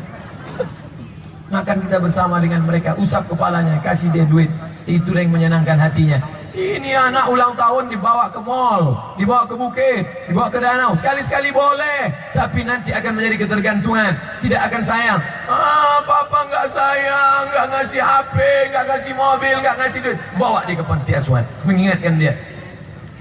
Makan 1.54 1.78
kita 1.86 2.02
bersama 2.02 2.42
dengan 2.42 2.66
mereka, 2.66 2.98
usap 2.98 3.30
kepalanya, 3.30 3.78
kasih 3.86 4.10
dia 4.10 4.26
duit. 4.26 4.50
Itu 4.90 5.14
yang 5.14 5.30
menyenangkan 5.30 5.78
hatinya. 5.78 6.20
Ini 6.52 6.92
anak 7.00 7.32
ulang 7.32 7.56
tahun 7.56 7.88
dibawa 7.88 8.28
ke 8.28 8.44
mall, 8.44 9.16
dibawa 9.16 9.48
ke 9.48 9.56
bukit, 9.56 10.04
dibawa 10.28 10.52
ke 10.52 10.60
danau. 10.60 10.92
Sekali-sekali 11.00 11.48
boleh, 11.48 12.12
tapi 12.36 12.68
nanti 12.68 12.92
akan 12.92 13.16
menjadi 13.16 13.48
ketergantungan. 13.48 14.20
Tidak 14.44 14.60
akan 14.60 14.82
sayang. 14.84 15.24
Ah, 15.48 16.04
papa 16.04 16.52
nggak 16.52 16.68
sayang, 16.76 17.56
nggak 17.56 17.66
ngasih 17.72 18.04
HP, 18.04 18.36
nggak 18.68 18.84
ngasih 18.84 19.14
mobil, 19.16 19.56
nggak 19.64 19.76
ngasih 19.80 20.00
duit. 20.04 20.18
Bawa 20.36 20.68
dia 20.68 20.76
ke 20.76 20.84
panti 20.84 21.12
asuhan, 21.16 21.48
mengingatkan 21.64 22.20
dia. 22.20 22.36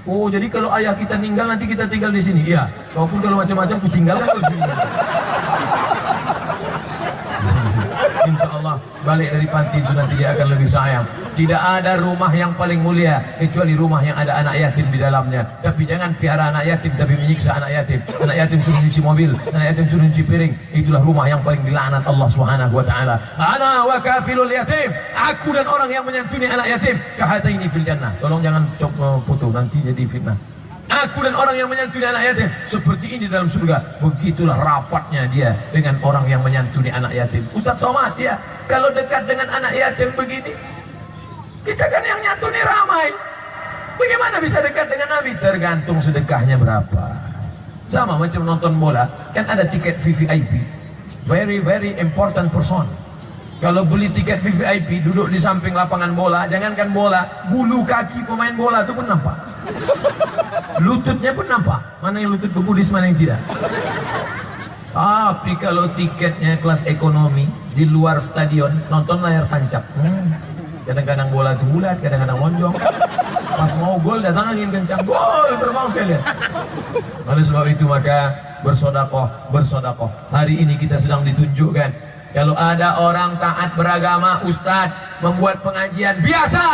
Oh, 0.03 0.27
jadi 0.27 0.49
kalau 0.51 0.73
ayah 0.75 0.97
kita 0.97 1.15
meninggal 1.15 1.45
nanti 1.45 1.69
kita 1.69 1.87
tinggal 1.87 2.11
di 2.11 2.19
sini. 2.19 2.41
Iya. 2.43 2.67
Walaupun 2.97 3.21
kalau 3.21 3.37
macam-macam 3.39 3.77
kutinggalkan 3.79 4.27
di 4.27 4.43
sini. 4.49 4.61
Insya 8.31 8.47
Allah 8.47 8.75
balik 9.03 9.29
dari 9.33 9.47
panti 9.51 9.77
itu 9.83 9.91
nanti 9.91 10.15
dia 10.15 10.31
akan 10.31 10.47
lebih 10.55 10.69
sayang. 10.69 11.05
Tidak 11.35 11.61
ada 11.61 11.99
rumah 11.99 12.31
yang 12.31 12.55
paling 12.55 12.79
mulia 12.79 13.19
kecuali 13.35 13.75
rumah 13.75 13.99
yang 13.99 14.15
ada 14.15 14.39
anak 14.39 14.55
yatim 14.55 14.87
di 14.87 14.99
dalamnya. 14.99 15.43
Tapi 15.59 15.83
jangan 15.83 16.15
piara 16.15 16.51
anak 16.51 16.63
yatim 16.67 16.91
tapi 16.95 17.19
menyiksa 17.19 17.59
anak 17.59 17.71
yatim. 17.75 17.99
Anak 18.23 18.35
yatim 18.39 18.59
suruh 18.63 18.79
nyuci 18.79 19.01
mobil, 19.03 19.31
anak 19.51 19.65
yatim 19.75 19.85
suruh 19.91 20.03
nyuci 20.07 20.23
piring. 20.23 20.53
Itulah 20.71 21.01
rumah 21.03 21.25
yang 21.27 21.43
paling 21.43 21.63
dilaknat 21.67 22.03
Allah 22.07 22.27
Subhanahu 22.31 22.73
wa 22.73 22.85
taala. 22.87 23.15
Ana 23.35 23.83
wa 23.83 23.97
kafilul 23.99 24.51
yatim. 24.51 24.95
Aku 25.17 25.51
dan 25.51 25.67
orang 25.67 25.89
yang 25.91 26.03
menyantuni 26.07 26.47
anak 26.47 26.67
yatim 26.71 26.95
kahataini 27.19 27.67
fil 27.67 27.83
jannah. 27.83 28.15
Tolong 28.23 28.39
jangan 28.39 28.63
cop 28.79 28.93
foto 29.27 29.51
nanti 29.51 29.83
jadi 29.83 30.03
fitnah. 30.07 30.60
Aku 30.89 31.21
dan 31.21 31.37
orang 31.37 31.55
yang 31.55 31.69
menyantuni 31.69 32.03
anak 32.03 32.23
yatim 32.33 32.49
seperti 32.65 33.13
ini 33.13 33.25
dalam 33.29 33.45
surga. 33.45 34.01
Begitulah 34.01 34.57
rapatnya 34.57 35.29
dia 35.29 35.53
dengan 35.69 36.01
orang 36.01 36.25
yang 36.25 36.41
menyantuni 36.41 36.89
anak 36.89 37.13
yatim. 37.13 37.45
Ustaz 37.53 37.77
Somad 37.77 38.17
ya, 38.17 38.41
kalau 38.65 38.89
dekat 38.89 39.29
dengan 39.29 39.45
anak 39.53 39.77
yatim 39.77 40.09
begini, 40.17 40.57
kita 41.67 41.85
kan 41.85 42.01
yang 42.01 42.19
nyantuni 42.25 42.61
ramai. 42.65 43.13
Bagaimana 44.01 44.41
bisa 44.41 44.57
dekat 44.65 44.89
dengan 44.89 45.09
Nabi? 45.13 45.37
Tergantung 45.37 46.01
sedekahnya 46.01 46.57
berapa. 46.57 47.03
Sama 47.93 48.17
macam 48.17 48.41
nonton 48.47 48.73
bola, 48.81 49.05
kan 49.37 49.45
ada 49.45 49.67
tiket 49.69 50.01
VVIP. 50.01 50.49
Very 51.29 51.61
very 51.61 51.93
important 52.01 52.49
person. 52.49 52.89
Kalau 53.61 53.85
beli 53.85 54.09
tiket 54.09 54.41
VVIP 54.41 55.05
duduk 55.05 55.29
di 55.29 55.37
samping 55.37 55.77
lapangan 55.77 56.17
bola, 56.17 56.49
jangankan 56.49 56.89
bola, 56.89 57.45
bulu 57.45 57.85
kaki 57.85 58.25
pemain 58.25 58.57
bola 58.57 58.81
itu 58.81 58.89
pun 58.97 59.05
nampak. 59.05 59.37
Lututnya 60.81 61.29
pun 61.29 61.45
nampak. 61.45 61.77
Mana 62.01 62.25
yang 62.25 62.33
lutut 62.33 62.49
kebudis, 62.57 62.89
mana 62.89 63.13
yang 63.13 63.21
tidak. 63.21 63.37
Tapi 64.97 65.53
kalau 65.61 65.93
tiketnya 65.93 66.57
kelas 66.57 66.89
ekonomi 66.89 67.45
di 67.77 67.85
luar 67.85 68.17
stadion 68.17 68.81
nonton 68.89 69.21
layar 69.21 69.45
tancap. 69.45 69.85
Hmm. 69.93 70.33
Kadang-kadang 70.89 71.29
bola 71.29 71.53
itu 71.53 71.69
bulat, 71.69 72.01
kadang-kadang 72.01 72.41
lonjong. 72.41 72.73
Pas 73.45 73.71
mau 73.77 74.01
gol 74.01 74.25
datang 74.25 74.57
angin 74.57 74.73
kencang, 74.73 75.05
gol 75.05 75.53
terbang 75.61 75.87
saya 75.93 76.05
lihat. 76.17 76.23
Oleh 77.29 77.45
sebab 77.45 77.69
itu 77.69 77.85
maka 77.85 78.33
bersodakoh, 78.65 79.29
bersodakoh. 79.53 80.09
Hari 80.33 80.57
ini 80.65 80.81
kita 80.81 80.97
sedang 80.97 81.21
ditunjukkan 81.21 82.10
kalau 82.31 82.55
ada 82.55 82.95
orang 82.99 83.35
taat 83.43 83.75
beragama, 83.75 84.39
ustadz 84.47 84.95
membuat 85.19 85.59
pengajian 85.61 86.23
biasa, 86.23 86.65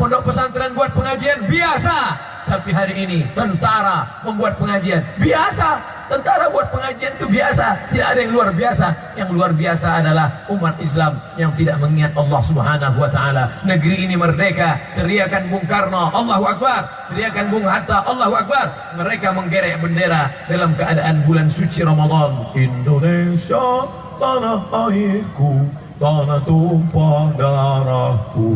pondok 0.00 0.32
pesantren 0.32 0.72
buat 0.72 0.90
pengajian 0.96 1.44
biasa, 1.46 1.96
tapi 2.44 2.76
hari 2.76 3.08
ini 3.08 3.24
tentara 3.32 4.20
membuat 4.20 4.60
pengajian 4.60 5.00
biasa. 5.16 5.80
Tentara 6.04 6.52
buat 6.52 6.68
pengajian 6.68 7.16
itu 7.16 7.24
biasa. 7.32 7.88
Tidak 7.88 8.04
ada 8.04 8.20
yang 8.20 8.36
luar 8.36 8.52
biasa. 8.52 9.16
Yang 9.16 9.30
luar 9.32 9.50
biasa 9.56 10.04
adalah 10.04 10.44
umat 10.52 10.76
Islam 10.84 11.16
yang 11.40 11.56
tidak 11.56 11.80
mengingat 11.80 12.12
Allah 12.12 12.40
Subhanahu 12.44 13.00
wa 13.00 13.08
taala. 13.08 13.48
Negeri 13.64 14.04
ini 14.04 14.12
merdeka. 14.20 14.76
Teriakan 14.92 15.48
Bung 15.48 15.64
Karno, 15.64 16.12
Allahu 16.12 16.44
Akbar. 16.44 17.08
Teriakan 17.08 17.48
Bung 17.48 17.64
Hatta, 17.64 18.04
Allahu 18.04 18.36
Akbar. 18.36 18.66
Mereka 19.00 19.32
menggerek 19.32 19.80
bendera 19.80 20.28
dalam 20.52 20.76
keadaan 20.76 21.24
bulan 21.24 21.48
suci 21.48 21.80
Ramadan. 21.80 22.52
Indonesia 22.52 23.88
tanah 24.18 24.60
airku 24.70 25.70
tanah 25.98 26.42
tumpah 26.42 27.32
darahku. 27.38 28.50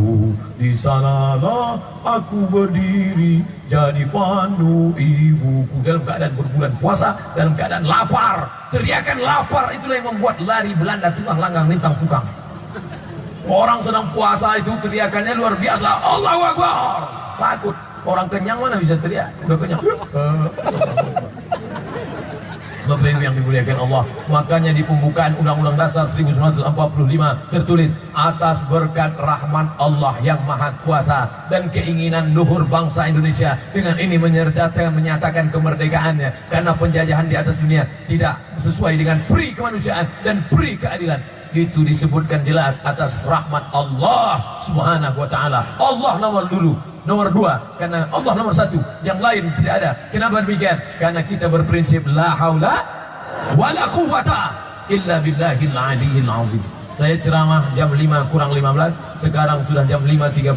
Di 0.58 0.74
sanalah 0.74 1.78
aku 2.02 2.50
berdiri 2.50 3.42
jadi 3.70 4.04
pandu 4.10 4.92
ibuku. 4.98 5.76
Dalam 5.86 6.02
keadaan 6.02 6.34
berbulan 6.34 6.72
puasa 6.82 7.14
dalam 7.38 7.54
keadaan 7.54 7.86
lapar. 7.86 8.50
Teriakan 8.74 9.22
lapar 9.22 9.70
itulah 9.74 9.96
yang 9.96 10.08
membuat 10.12 10.36
lari 10.42 10.74
Belanda 10.74 11.14
tukang 11.14 11.38
langgang 11.38 11.70
lintang 11.70 11.94
tukang. 12.02 12.26
Orang 13.48 13.80
sedang 13.80 14.12
puasa 14.12 14.60
itu 14.60 14.74
teriakannya 14.84 15.32
luar 15.32 15.56
biasa. 15.56 15.88
Allahu 16.04 16.42
Akbar! 16.52 17.00
Takut. 17.40 17.76
Orang 18.04 18.28
kenyang 18.28 18.60
mana 18.60 18.76
bisa 18.76 18.94
teriak? 19.00 19.32
Udah 19.48 19.56
kenyang 19.56 19.82
Bapak 22.88 23.04
Ibu 23.12 23.20
yang 23.20 23.36
dimuliakan 23.36 23.76
Allah. 23.84 24.02
Makanya 24.32 24.72
di 24.72 24.80
pembukaan 24.80 25.36
Undang-Undang 25.36 25.76
Dasar 25.76 26.08
1945 26.08 26.64
tertulis 27.52 27.92
atas 28.16 28.64
berkat 28.72 29.12
rahmat 29.20 29.76
Allah 29.76 30.16
yang 30.24 30.40
Maha 30.48 30.72
Kuasa 30.82 31.28
dan 31.52 31.68
keinginan 31.68 32.32
luhur 32.32 32.64
bangsa 32.64 33.04
Indonesia. 33.06 33.60
Dengan 33.76 34.00
ini 34.00 34.16
menyertakan 34.16 34.96
menyatakan 34.96 35.52
kemerdekaannya. 35.52 36.48
Karena 36.48 36.72
penjajahan 36.72 37.28
di 37.28 37.36
atas 37.36 37.60
dunia 37.60 37.84
tidak 38.08 38.40
sesuai 38.56 38.96
dengan 38.96 39.20
peri 39.28 39.52
kemanusiaan 39.52 40.08
dan 40.24 40.40
peri 40.48 40.80
keadilan 40.80 41.37
itu 41.56 41.84
disebutkan 41.84 42.44
jelas 42.44 42.80
atas 42.84 43.24
rahmat 43.24 43.64
Allah 43.72 44.60
subhanahu 44.64 45.24
wa 45.24 45.28
ta'ala. 45.28 45.60
Allah 45.80 46.12
nomor 46.20 46.44
dulu 46.48 46.76
nomor 47.08 47.32
dua. 47.32 47.56
Karena 47.80 48.04
Allah 48.12 48.32
nomor 48.36 48.52
satu. 48.52 48.76
Yang 49.00 49.18
lain 49.24 49.42
tidak 49.56 49.72
ada. 49.80 49.90
Kenapa 50.12 50.44
demikian? 50.44 50.76
Karena 51.00 51.24
kita 51.24 51.48
berprinsip 51.48 52.04
la 52.12 52.36
haula 52.36 52.84
wala 53.56 53.84
quwata 53.88 54.52
illa 54.92 55.16
billahil 55.24 55.72
aliyil 55.72 56.28
azim. 56.28 56.60
Saya 56.98 57.14
ceramah 57.14 57.62
jam 57.78 57.94
5 57.94 58.34
kurang 58.34 58.50
15 58.50 59.22
sekarang 59.22 59.62
sudah 59.62 59.86
jam 59.86 60.02
5.30 60.02 60.50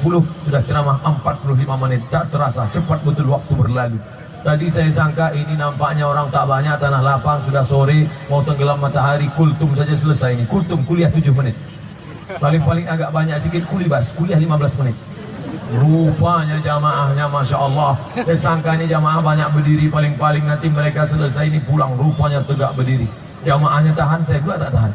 sudah 0.44 0.62
ceramah 0.66 0.98
45 1.06 1.84
menit. 1.86 2.02
Tak 2.10 2.34
terasa 2.34 2.66
cepat 2.74 3.00
betul 3.06 3.30
waktu 3.30 3.54
berlalu 3.54 4.02
Tadi 4.42 4.74
saya 4.74 4.90
sangka 4.90 5.30
ini 5.38 5.54
nampaknya 5.54 6.10
orang 6.10 6.34
tak 6.34 6.50
banyak 6.50 6.74
tanah 6.82 7.06
lapang 7.06 7.38
sudah 7.46 7.62
sore 7.62 8.10
mau 8.26 8.42
tenggelam 8.42 8.82
matahari 8.82 9.30
kultum 9.38 9.78
saja 9.78 9.94
selesai 9.94 10.34
ini. 10.34 10.50
Kultum 10.50 10.82
kuliah 10.90 11.14
7 11.14 11.30
menit. 11.30 11.54
Paling-paling 12.42 12.90
agak 12.90 13.14
banyak 13.14 13.38
sedikit 13.38 13.70
kulibas 13.70 14.10
kuliah 14.18 14.42
15 14.42 14.82
menit. 14.82 14.98
Rupanya 15.78 16.58
jamaahnya 16.58 17.30
Masya 17.30 17.58
Allah. 17.62 17.94
Saya 18.18 18.40
sangkanya 18.40 18.90
jamaah 18.92 19.24
banyak 19.24 19.48
berdiri 19.56 19.88
Paling-paling 19.88 20.44
nanti 20.44 20.68
mereka 20.68 21.08
selesai 21.08 21.48
ini 21.48 21.62
pulang 21.64 21.94
Rupanya 22.02 22.42
tegak 22.42 22.74
berdiri. 22.74 23.06
Jamaahnya 23.46 23.94
tahan, 23.94 24.26
saya 24.26 24.42
pula 24.42 24.58
tak 24.58 24.74
tahan. 24.74 24.92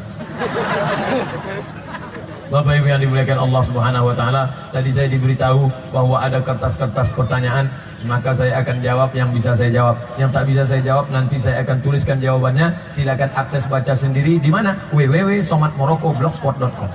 Bapak 2.47 2.79
Ibu 2.79 2.87
yang 2.87 3.03
dimuliakan 3.03 3.43
Allah 3.43 3.61
Subhanahu 3.67 4.07
wa 4.07 4.15
taala, 4.15 4.47
tadi 4.71 4.87
saya 4.95 5.11
diberitahu 5.11 5.67
bahwa 5.91 6.15
ada 6.23 6.39
kertas-kertas 6.39 7.11
pertanyaan, 7.11 7.67
maka 8.05 8.29
saya 8.35 8.61
akan 8.61 8.85
jawab 8.85 9.09
yang 9.17 9.33
bisa 9.33 9.57
saya 9.57 9.73
jawab. 9.73 9.97
Yang 10.21 10.29
tak 10.35 10.43
bisa 10.45 10.63
saya 10.69 10.81
jawab 10.85 11.09
nanti 11.09 11.41
saya 11.41 11.65
akan 11.65 11.81
tuliskan 11.81 12.21
jawabannya. 12.21 12.93
Silakan 12.93 13.33
akses 13.33 13.65
baca 13.65 13.97
sendiri 13.97 14.37
di 14.37 14.53
mana? 14.53 14.77
www.somatmoroccoblogspot.com. 14.93 16.91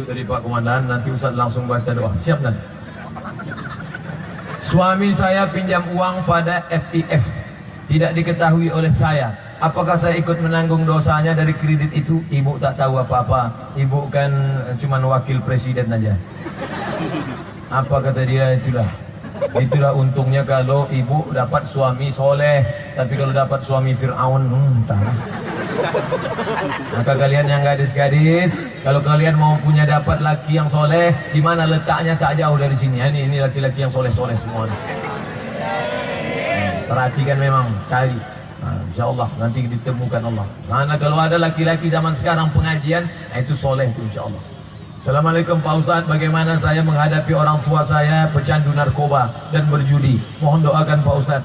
Tunjuk 0.00 0.16
dari 0.16 0.24
Pak 0.24 0.40
Komandan, 0.48 0.88
nanti 0.88 1.12
Ustaz 1.12 1.36
langsung 1.36 1.68
baca 1.68 1.92
doa. 1.92 2.08
Siap 2.16 2.40
dan? 2.40 2.56
Suami 4.64 5.12
saya 5.12 5.44
pinjam 5.52 5.84
uang 5.92 6.24
pada 6.24 6.64
FIF. 6.72 7.20
Tidak 7.84 8.16
diketahui 8.16 8.72
oleh 8.72 8.88
saya. 8.88 9.36
Apakah 9.60 10.00
saya 10.00 10.16
ikut 10.16 10.40
menanggung 10.40 10.88
dosanya 10.88 11.36
dari 11.36 11.52
kredit 11.52 11.92
itu? 11.92 12.24
Ibu 12.32 12.56
tak 12.64 12.80
tahu 12.80 12.96
apa-apa. 12.96 13.76
Ibu 13.76 14.08
kan 14.08 14.32
cuma 14.80 15.04
wakil 15.04 15.44
presiden 15.44 15.92
aja. 15.92 16.16
Apa 17.68 18.00
kata 18.00 18.24
dia 18.24 18.56
itulah. 18.56 18.88
Itulah 19.52 19.92
untungnya 19.92 20.48
kalau 20.48 20.88
ibu 20.88 21.28
dapat 21.28 21.68
suami 21.68 22.08
soleh. 22.08 22.64
Tapi 22.96 23.20
kalau 23.20 23.36
dapat 23.36 23.60
suami 23.60 23.92
Fir'aun, 23.92 24.48
hmm, 24.48 24.80
entahlah. 24.80 25.16
Maka 26.94 27.12
kalian 27.16 27.46
yang 27.48 27.62
gadis-gadis, 27.64 28.60
kalau 28.84 29.00
kalian 29.00 29.36
mau 29.36 29.56
punya 29.60 29.88
dapat 29.88 30.20
laki 30.20 30.60
yang 30.60 30.68
soleh, 30.68 31.14
di 31.32 31.40
mana 31.40 31.64
letaknya 31.64 32.14
tak 32.16 32.36
jauh 32.36 32.56
dari 32.60 32.76
sini. 32.76 33.00
Ini 33.00 33.26
ini 33.26 33.36
laki-laki 33.40 33.84
yang 33.84 33.92
soleh-soleh 33.92 34.36
semua. 34.36 34.68
Perhatikan 36.90 37.38
memang, 37.38 37.70
cari. 37.86 38.18
Nah, 38.60 38.76
insya 38.92 39.08
Allah 39.08 39.28
nanti 39.40 39.64
ditemukan 39.64 40.20
Allah. 40.20 40.44
Mana 40.68 41.00
kalau 41.00 41.16
ada 41.16 41.40
laki-laki 41.40 41.88
zaman 41.88 42.12
sekarang 42.12 42.52
pengajian, 42.52 43.08
nah 43.32 43.38
itu 43.40 43.56
soleh 43.56 43.88
itu 43.88 44.04
insya 44.04 44.28
Allah. 44.28 44.42
Assalamualaikum 45.00 45.64
Pak 45.64 45.80
Ustaz, 45.80 46.04
bagaimana 46.04 46.60
saya 46.60 46.84
menghadapi 46.84 47.32
orang 47.32 47.64
tua 47.64 47.88
saya 47.88 48.28
pecandu 48.36 48.76
narkoba 48.76 49.32
dan 49.48 49.64
berjudi? 49.72 50.20
Mohon 50.44 50.68
doakan 50.68 50.98
Pak 51.00 51.14
Ustaz. 51.16 51.42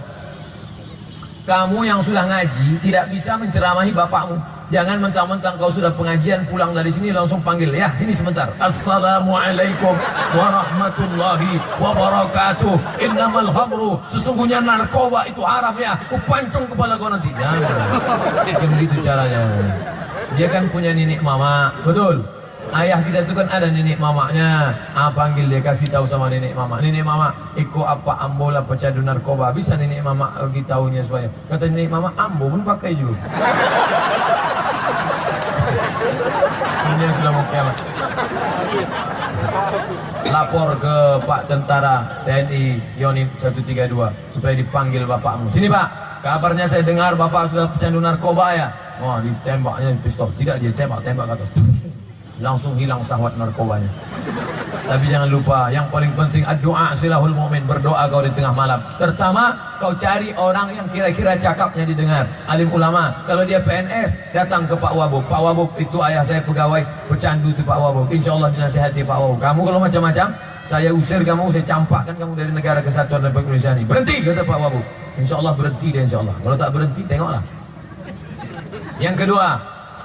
Kamu 1.45 1.85
yang 1.85 2.01
sudah 2.01 2.25
ngaji 2.25 2.81
tidak 2.81 3.05
bisa 3.13 3.37
menceramahi 3.37 3.93
bapakmu. 3.93 4.41
Jangan 4.73 4.97
mentang-mentang 4.97 5.61
kau 5.61 5.69
sudah 5.69 5.93
pengajian 5.93 6.41
pulang 6.49 6.73
dari 6.73 6.89
sini 6.89 7.13
langsung 7.13 7.37
panggil 7.45 7.69
ya 7.69 7.93
sini 7.93 8.17
sebentar. 8.17 8.49
Assalamualaikum 8.57 9.93
warahmatullahi 10.33 11.61
wabarakatuh. 11.77 12.97
Innamal 12.97 13.53
khamru 13.53 14.01
sesungguhnya 14.09 14.57
narkoba 14.65 15.29
itu 15.29 15.45
haram 15.45 15.77
ya. 15.77 15.93
Ku 16.09 16.17
pancung 16.25 16.65
kepala 16.65 16.97
kau 16.97 17.13
nanti. 17.13 17.29
Jangan. 17.37 17.61
begitu 18.65 19.05
caranya. 19.05 19.45
Dia 20.33 20.49
kan 20.49 20.65
punya 20.73 20.97
nenek 20.97 21.21
mama, 21.21 21.69
betul. 21.85 22.25
Ayah 22.73 22.99
kita 23.05 23.21
itu 23.27 23.33
kan 23.37 23.45
ada 23.53 23.69
nenek 23.69 24.01
mamanya. 24.01 24.73
Ah 24.97 25.13
panggil 25.13 25.45
dia 25.45 25.61
kasih 25.61 25.85
tahu 25.91 26.09
sama 26.09 26.31
nenek 26.33 26.57
mama. 26.57 26.81
Nenek 26.81 27.05
mama, 27.05 27.35
iko 27.53 27.85
apa 27.85 28.17
ambola 28.25 28.65
pecandu 28.65 29.05
narkoba. 29.05 29.53
Bisa 29.53 29.77
nenek 29.77 30.01
mama 30.01 30.33
bagi 30.33 30.65
tahunya 30.65 31.05
supaya. 31.05 31.29
Kata 31.51 31.69
nenek 31.69 31.93
mama, 31.93 32.09
ambo 32.17 32.49
pun 32.49 32.65
pakai 32.65 32.97
juga. 32.97 33.21
Ini 36.85 37.05
sudah 37.21 37.31
mau. 37.33 37.45
Lapor 40.25 40.69
ke 40.81 40.95
Pak 41.23 41.41
Tentara 41.47 42.25
TNI 42.27 42.81
Yoni 42.99 43.23
132 43.39 44.35
supaya 44.35 44.53
dipanggil 44.57 45.07
bapakmu. 45.07 45.47
Sini 45.53 45.71
Pak, 45.71 45.87
kabarnya 46.25 46.67
saya 46.67 46.83
dengar 46.83 47.15
bapak 47.15 47.53
sudah 47.53 47.71
pecandu 47.71 48.03
narkoba 48.03 48.45
ya. 48.51 48.67
Wah, 48.99 49.19
ditembaknya 49.23 49.95
pistol. 50.03 50.31
Tidak 50.35 50.59
dia 50.59 50.71
tembak-tembak 50.75 51.29
ke 51.29 51.33
atas 51.39 51.49
langsung 52.43 52.75
hilang 52.75 52.99
sahwat 53.05 53.35
narkobanya. 53.39 53.87
Tapi 54.85 55.09
jangan 55.09 55.33
lupa, 55.33 55.73
yang 55.73 55.89
paling 55.89 56.13
penting 56.13 56.45
doa 56.61 56.93
silahul 56.93 57.33
mu'min, 57.33 57.65
berdoa 57.65 58.05
kau 58.05 58.21
di 58.21 58.29
tengah 58.37 58.53
malam. 58.53 58.77
Pertama, 59.01 59.57
kau 59.81 59.97
cari 59.97 60.29
orang 60.37 60.69
yang 60.77 60.85
kira-kira 60.93 61.33
cakapnya 61.41 61.89
didengar. 61.89 62.29
Alim 62.45 62.69
ulama, 62.69 63.25
kalau 63.25 63.41
dia 63.49 63.57
PNS, 63.65 64.13
datang 64.29 64.69
ke 64.69 64.77
Pak 64.77 64.93
Wabub. 64.93 65.25
Pak 65.25 65.41
Wabub 65.41 65.69
itu 65.81 65.97
ayah 66.05 66.21
saya 66.21 66.45
pegawai 66.45 66.85
pecandu 67.09 67.49
itu 67.49 67.65
Pak 67.65 67.77
Wabub. 67.81 68.13
Insya 68.13 68.37
Allah 68.37 68.53
dinasihati 68.53 69.01
Pak 69.01 69.17
Wabub. 69.17 69.39
Kamu 69.41 69.61
kalau 69.65 69.79
macam-macam, 69.81 70.27
saya 70.69 70.89
usir 70.93 71.25
kamu, 71.25 71.49
saya 71.49 71.65
campakkan 71.65 72.13
kamu 72.13 72.37
dari 72.37 72.51
negara 72.53 72.79
kesatuan 72.85 73.25
Republik 73.25 73.57
Indonesia 73.57 73.73
ini. 73.73 73.83
Berhenti, 73.89 74.21
kata 74.21 74.45
Pak 74.45 74.57
Wabub. 74.69 74.85
Insya 75.17 75.41
Allah 75.41 75.53
berhenti 75.57 75.87
dia 75.89 76.05
insya 76.05 76.21
Allah. 76.21 76.37
Kalau 76.45 76.57
tak 76.61 76.69
berhenti, 76.69 77.01
tengoklah. 77.09 77.41
Yang 79.01 79.15
kedua, 79.25 79.47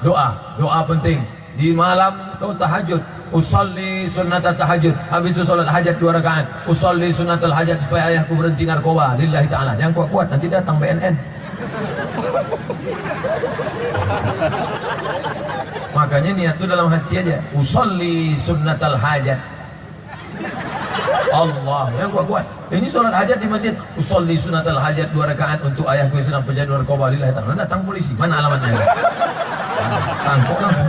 doa. 0.01 0.29
Doa 0.57 0.81
penting 0.89 1.21
di 1.59 1.75
malam 1.75 2.39
kau 2.39 2.55
tahajud 2.55 3.03
usalli 3.31 4.11
sunat 4.11 4.43
tahajud. 4.43 4.95
Habis 5.11 5.39
itu 5.39 5.43
solat 5.47 5.71
hajat 5.71 5.99
dua 6.03 6.19
rakaat. 6.19 6.47
Usalli 6.67 7.15
sunat 7.15 7.43
hajat 7.43 7.79
supaya 7.83 8.11
ayahku 8.15 8.35
berhenti 8.35 8.67
narkoba. 8.67 9.15
Lillahi 9.19 9.47
ta'ala. 9.47 9.79
Yang 9.79 9.99
kuat-kuat 9.99 10.35
nanti 10.35 10.51
datang 10.51 10.79
BNN 10.83 11.41
makanya 15.95 16.31
niat 16.33 16.55
itu 16.57 16.67
dalam 16.67 16.89
hati 16.89 17.15
aja. 17.21 17.45
Usalli 17.53 18.35
sunat 18.41 18.81
hajat. 18.81 19.39
Allah 21.31 21.87
yang 22.01 22.11
kuat-kuat. 22.11 22.43
Ini 22.75 22.87
solat 22.91 23.15
hajat 23.15 23.39
di 23.39 23.47
masjid. 23.47 23.75
Usalli 24.01 24.35
sunat 24.41 24.67
hajat 24.67 25.13
dua 25.13 25.31
rakaat 25.31 25.61
untuk 25.63 25.87
ayahku 25.87 26.19
yang 26.19 26.27
sedang 26.27 26.45
pejabat 26.49 26.83
narkoba. 26.83 27.13
Lillahi 27.13 27.33
ta'ala. 27.37 27.55
Datang 27.55 27.85
polisi. 27.85 28.17
Mana 28.17 28.41
alamatnya? 28.41 28.81
Tangkap 30.21 30.59
langsung 30.61 30.89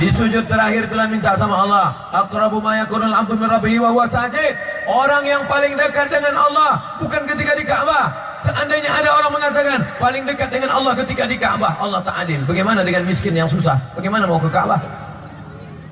di 0.00 0.08
sujud 0.08 0.48
terakhir 0.48 0.88
telah 0.88 1.06
minta 1.12 1.36
sama 1.36 1.60
Allah. 1.60 1.92
Aqrabu 2.24 2.64
ma 2.64 2.80
yakunul 2.80 3.12
abdu 3.12 3.36
min 3.36 3.52
rabbih 3.52 3.84
wa 3.84 3.92
huwa 3.92 4.08
sajid. 4.08 4.56
Orang 4.88 5.28
yang 5.28 5.44
paling 5.44 5.76
dekat 5.76 6.08
dengan 6.08 6.40
Allah 6.40 6.96
bukan 6.96 7.28
ketika 7.28 7.52
di 7.52 7.64
Ka'bah. 7.68 8.08
Seandainya 8.40 8.88
ada 8.88 9.12
orang 9.12 9.36
mengatakan 9.36 9.84
paling 10.00 10.24
dekat 10.24 10.48
dengan 10.48 10.72
Allah 10.72 10.96
ketika 11.04 11.28
di 11.28 11.36
Ka'bah, 11.36 11.76
Allah 11.76 12.00
tak 12.00 12.16
adil. 12.24 12.40
Bagaimana 12.48 12.80
dengan 12.80 13.04
miskin 13.04 13.36
yang 13.36 13.52
susah? 13.52 13.76
Bagaimana 13.92 14.24
mau 14.24 14.40
ke 14.40 14.48
Ka'bah? 14.48 14.80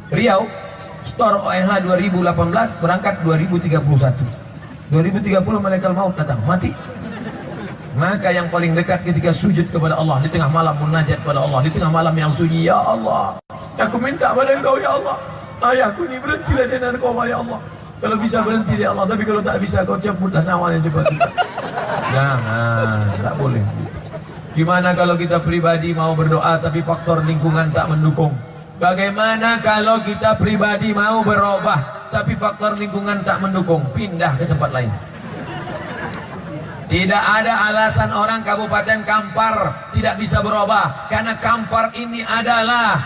Riau, 0.09 0.49
store 1.05 1.45
ONH 1.45 1.85
2018 1.85 2.81
berangkat 2.81 3.21
2031. 3.29 4.49
2030 4.89 5.45
malaikat 5.61 5.93
maut 5.93 6.17
datang, 6.17 6.41
mati. 6.49 6.73
Maka 7.99 8.31
yang 8.31 8.47
paling 8.47 8.79
dekat 8.79 9.03
ketika 9.03 9.35
sujud 9.35 9.67
kepada 9.75 9.99
Allah 9.99 10.23
di 10.23 10.31
tengah 10.31 10.47
malam 10.47 10.79
munajat 10.79 11.19
kepada 11.19 11.43
Allah 11.43 11.67
di 11.67 11.71
tengah 11.75 11.91
malam 11.91 12.15
yang 12.15 12.31
sunyi 12.31 12.71
ya 12.71 12.79
Allah 12.79 13.43
aku 13.75 13.99
minta 13.99 14.31
pada 14.31 14.55
engkau 14.55 14.79
ya 14.79 14.95
Allah 14.95 15.19
ayahku 15.67 16.07
ini 16.07 16.23
berhentilah 16.23 16.67
dengan 16.71 16.95
kau 17.03 17.15
ya 17.27 17.43
Allah. 17.43 17.61
Kalau 17.99 18.15
bisa 18.15 18.39
berhenti 18.47 18.79
ya 18.79 18.95
Allah 18.95 19.11
tapi 19.11 19.27
kalau 19.27 19.43
tak 19.43 19.59
bisa 19.59 19.83
kau 19.83 19.99
cabutlah 19.99 20.43
nawanya 20.47 20.79
cepat. 20.79 21.11
Jangan 22.15 23.03
tak 23.19 23.35
boleh. 23.35 23.65
Gimana 24.55 24.95
kalau 24.95 25.15
kita 25.19 25.43
pribadi 25.43 25.91
mau 25.95 26.15
berdoa 26.15 26.63
tapi 26.63 26.83
faktor 26.87 27.27
lingkungan 27.27 27.75
tak 27.75 27.91
mendukung? 27.91 28.31
Bagaimana 28.79 29.59
kalau 29.59 29.99
kita 30.07 30.39
pribadi 30.39 30.95
mau 30.95 31.27
berubah 31.27 32.11
tapi 32.15 32.39
faktor 32.39 32.79
lingkungan 32.79 33.27
tak 33.27 33.43
mendukung? 33.43 33.83
Pindah 33.91 34.39
ke 34.39 34.47
tempat 34.47 34.71
lain 34.71 34.91
tidak 36.89 37.21
ada 37.21 37.69
alasan 37.69 38.09
orang 38.17 38.41
Kabupaten 38.41 39.05
Kampar 39.05 39.77
tidak 39.93 40.17
bisa 40.17 40.41
berubah 40.41 41.13
karena 41.13 41.37
Kampar 41.37 41.93
ini 41.93 42.25
adalah 42.25 42.97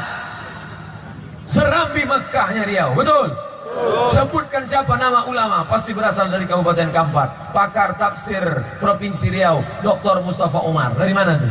serambi 1.42 2.06
Mekahnya 2.06 2.62
Riau. 2.62 2.94
Betul? 2.94 3.34
Sebutkan 4.14 4.70
siapa 4.70 4.94
nama 4.94 5.26
ulama 5.26 5.66
pasti 5.66 5.90
berasal 5.90 6.30
dari 6.30 6.46
Kabupaten 6.46 6.94
Kampar. 6.94 7.50
Pakar 7.50 7.98
tafsir 7.98 8.42
Provinsi 8.78 9.34
Riau, 9.34 9.66
Dr. 9.82 10.22
Mustafa 10.22 10.62
Umar. 10.62 10.94
Dari 10.94 11.10
mana 11.10 11.34
tuh? 11.34 11.50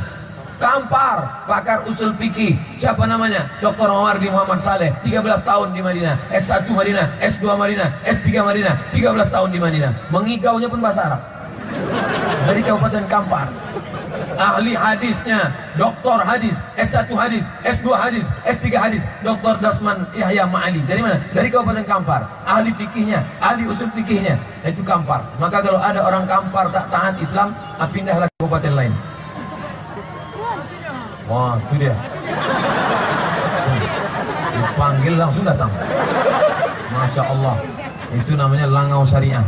Kampar, 0.61 1.49
pakar 1.49 1.89
usul 1.89 2.13
fikih. 2.15 2.53
Siapa 2.77 3.09
namanya? 3.09 3.49
Dr. 3.65 3.89
Omar 3.89 4.21
di 4.21 4.29
Muhammad 4.29 4.61
Saleh. 4.61 4.93
13 5.01 5.41
tahun 5.41 5.73
di 5.73 5.81
Madinah. 5.81 6.29
S1 6.29 6.69
Madinah, 6.69 7.17
S2 7.17 7.43
Madinah, 7.57 7.89
S3 8.05 8.29
Madinah. 8.45 8.73
13 8.93 9.33
tahun 9.33 9.49
di 9.49 9.57
Madinah. 9.57 9.91
Mengigaunya 10.13 10.69
pun 10.69 10.77
bahasa 10.77 11.09
Arab 11.09 11.30
dari 12.47 12.62
Kabupaten 12.65 13.06
Kampar. 13.08 13.47
Ahli 14.41 14.74
hadisnya, 14.74 15.54
doktor 15.78 16.17
hadis, 16.21 16.58
S1 16.80 17.13
hadis, 17.13 17.45
S2 17.62 17.93
hadis, 17.93 18.26
S3 18.43 18.74
hadis, 18.74 19.04
Doktor 19.21 19.62
Dasman 19.62 20.08
Yahya 20.17 20.50
Ma'ali. 20.50 20.82
Dari 20.89 21.02
mana? 21.04 21.21
Dari 21.32 21.47
Kabupaten 21.54 21.86
Kampar. 21.86 22.26
Ahli 22.50 22.74
fikihnya, 22.74 23.21
ahli 23.39 23.69
usul 23.69 23.91
fikihnya, 23.93 24.41
itu 24.65 24.82
Kampar. 24.82 25.21
Maka 25.38 25.62
kalau 25.62 25.78
ada 25.78 26.02
orang 26.02 26.26
Kampar 26.26 26.74
tak 26.74 26.89
tahan 26.89 27.15
Islam, 27.21 27.54
ah, 27.78 27.88
pindahlah 27.88 28.28
ke 28.28 28.36
kabupaten 28.41 28.74
lain. 28.74 28.93
Wah, 31.30 31.56
itu 31.69 31.76
dia. 31.88 31.95
Dipanggil 34.52 35.13
langsung 35.15 35.45
datang. 35.45 35.71
Masya 36.91 37.24
Allah. 37.24 37.56
Itu 38.12 38.36
namanya 38.36 38.67
langau 38.67 39.08
syariah 39.08 39.45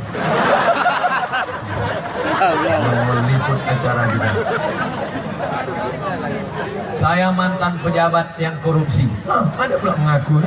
yang 2.65 2.83
meliput 3.07 3.59
acara 3.63 4.03
kita. 4.11 4.29
Saya 6.99 7.27
mantan 7.35 7.79
pejabat 7.83 8.35
yang 8.39 8.55
korupsi. 8.63 9.07
Hah, 9.27 9.43
ada 9.59 9.75
pula 9.75 9.95
mengaku. 9.99 10.39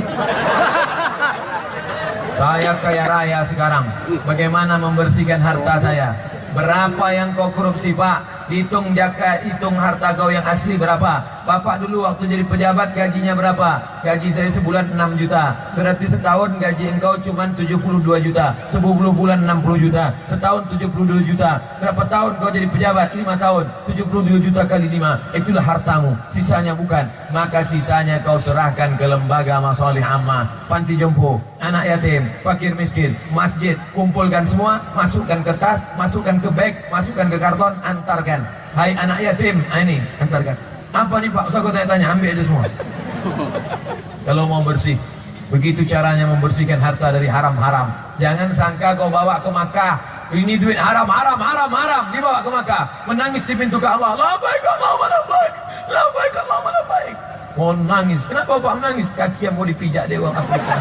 Saya 2.36 2.72
kaya 2.84 3.04
raya 3.08 3.40
sekarang. 3.48 3.84
Bagaimana 4.28 4.76
membersihkan 4.76 5.40
harta 5.40 5.80
saya? 5.80 6.12
Berapa 6.52 7.06
yang 7.12 7.32
kau 7.36 7.52
korupsi 7.52 7.92
pak? 7.92 8.35
Hitung 8.46 8.94
jaka, 8.94 9.42
hitung 9.42 9.74
harta 9.74 10.14
kau 10.14 10.30
yang 10.30 10.46
asli 10.46 10.78
berapa? 10.78 11.18
Bapak 11.42 11.82
dulu 11.82 12.06
waktu 12.06 12.30
jadi 12.30 12.44
pejabat 12.46 12.94
gajinya 12.94 13.34
berapa? 13.34 13.98
Gaji 14.06 14.30
saya 14.30 14.46
sebulan 14.54 14.94
6 14.94 15.18
juta. 15.18 15.50
Berarti 15.74 16.06
setahun 16.06 16.54
gaji 16.62 16.94
engkau 16.94 17.18
cuma 17.18 17.50
72 17.58 18.22
juta. 18.22 18.54
10 18.70 18.78
bulan 19.10 19.42
60 19.42 19.82
juta. 19.82 20.14
Setahun 20.30 20.62
72 20.78 21.26
juta. 21.26 21.58
Berapa 21.82 22.02
tahun 22.06 22.32
kau 22.38 22.50
jadi 22.54 22.70
pejabat? 22.70 23.18
5 23.18 23.34
tahun. 23.34 23.64
72 23.90 24.38
juta 24.38 24.62
kali 24.62 24.86
5. 24.94 25.18
Itulah 25.34 25.64
hartamu. 25.66 26.14
Sisanya 26.30 26.78
bukan. 26.78 27.10
Maka 27.36 27.60
sisanya 27.68 28.24
kau 28.24 28.40
serahkan 28.40 28.96
ke 28.96 29.04
lembaga 29.04 29.60
masolih 29.60 30.00
ammah. 30.00 30.48
Panti 30.72 30.96
jompo. 30.96 31.36
Anak 31.60 31.84
yatim. 31.84 32.32
Fakir 32.40 32.72
miskin. 32.72 33.12
Masjid. 33.28 33.76
Kumpulkan 33.92 34.48
semua. 34.48 34.80
Masukkan 34.96 35.44
ke 35.44 35.52
tas. 35.60 35.84
Masukkan 36.00 36.40
ke 36.40 36.48
bag. 36.56 36.72
Masukkan 36.88 37.28
ke 37.28 37.36
karton. 37.36 37.76
Antarkan. 37.84 38.40
Hai 38.72 38.96
anak 38.96 39.20
yatim. 39.20 39.60
Ah, 39.68 39.84
ini. 39.84 40.00
Antarkan. 40.16 40.56
Apa 40.96 41.20
nih 41.20 41.28
Pak? 41.28 41.52
Usah 41.52 41.60
kau 41.60 41.68
tanya-tanya, 41.68 42.08
ambil 42.16 42.32
aja 42.32 42.44
semua. 42.48 42.64
Kalau 44.26 44.48
mau 44.48 44.64
bersih, 44.64 44.96
begitu 45.52 45.84
caranya 45.84 46.24
membersihkan 46.24 46.80
harta 46.80 47.12
dari 47.12 47.28
haram-haram. 47.28 47.92
Jangan 48.16 48.48
sangka 48.48 48.96
kau 48.96 49.12
bawa 49.12 49.44
ke 49.44 49.52
Makkah, 49.52 50.15
ini 50.34 50.58
duit 50.58 50.74
haram, 50.74 51.06
haram, 51.06 51.38
haram, 51.38 51.70
haram, 51.70 52.02
dibawa 52.10 52.42
ke 52.42 52.50
Makkah, 52.50 52.82
menangis 53.06 53.46
di 53.46 53.54
pintu 53.54 53.78
baik 53.78 53.94
Allah, 53.94 54.18
la 54.18 55.20
baik. 55.30 55.52
La 55.86 56.02
baik 56.10 56.34
Allah, 56.34 56.58
la 56.66 56.82
baik. 56.90 57.14
Mau 57.56 57.72
nangis. 57.72 58.26
Kenapa 58.26 58.58
Bapak 58.58 58.82
menangis? 58.82 59.08
Kaki 59.14 59.48
yang 59.48 59.54
mau 59.54 59.64
dipijak 59.64 60.10
dewa 60.10 60.34
Afrika. 60.34 60.74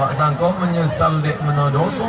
Wak 0.00 0.16
sangko 0.16 0.56
menyesal 0.56 1.20
dek 1.20 1.36
menodoso. 1.44 2.08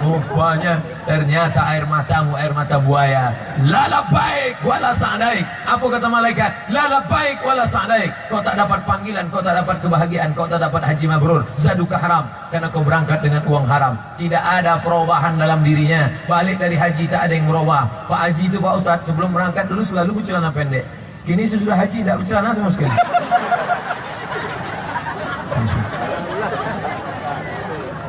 Rupanya 0.00 0.80
ternyata 1.04 1.60
air 1.68 1.84
matamu 1.84 2.32
air 2.32 2.48
mata 2.56 2.80
buaya. 2.80 3.36
Lala 3.60 4.08
baik 4.08 4.64
wala 4.64 4.96
sa'daik. 4.96 5.44
Apa 5.68 5.84
kata 5.84 6.08
malaikat? 6.08 6.48
Lala 6.72 7.04
baik 7.04 7.44
wala 7.44 7.68
sa'daik. 7.68 8.08
Kau 8.32 8.40
tak 8.40 8.56
dapat 8.56 8.88
panggilan, 8.88 9.28
kau 9.28 9.44
tak 9.44 9.52
dapat 9.52 9.76
kebahagiaan, 9.84 10.32
kau 10.32 10.48
tak 10.48 10.64
dapat 10.64 10.80
haji 10.80 11.04
mabrur. 11.12 11.44
Zaduka 11.60 12.00
haram. 12.00 12.24
Karena 12.48 12.72
kau 12.72 12.80
berangkat 12.80 13.20
dengan 13.20 13.44
uang 13.44 13.68
haram. 13.68 14.00
Tidak 14.16 14.40
ada 14.40 14.80
perubahan 14.80 15.36
dalam 15.36 15.60
dirinya. 15.60 16.08
Balik 16.24 16.56
dari 16.56 16.80
haji 16.80 17.04
tak 17.04 17.28
ada 17.28 17.36
yang 17.36 17.52
merubah. 17.52 17.84
Pak 18.08 18.32
Haji 18.32 18.48
itu 18.48 18.56
Pak 18.64 18.80
Ustaz 18.80 19.04
sebelum 19.04 19.36
berangkat 19.36 19.68
dulu 19.68 19.84
selalu 19.84 20.24
bercelana 20.24 20.48
pendek. 20.48 20.88
Kini 21.28 21.44
sesudah 21.44 21.76
haji 21.76 22.00
tidak 22.00 22.16
bercelana 22.24 22.56
sama 22.56 22.72
sekali. 22.72 22.96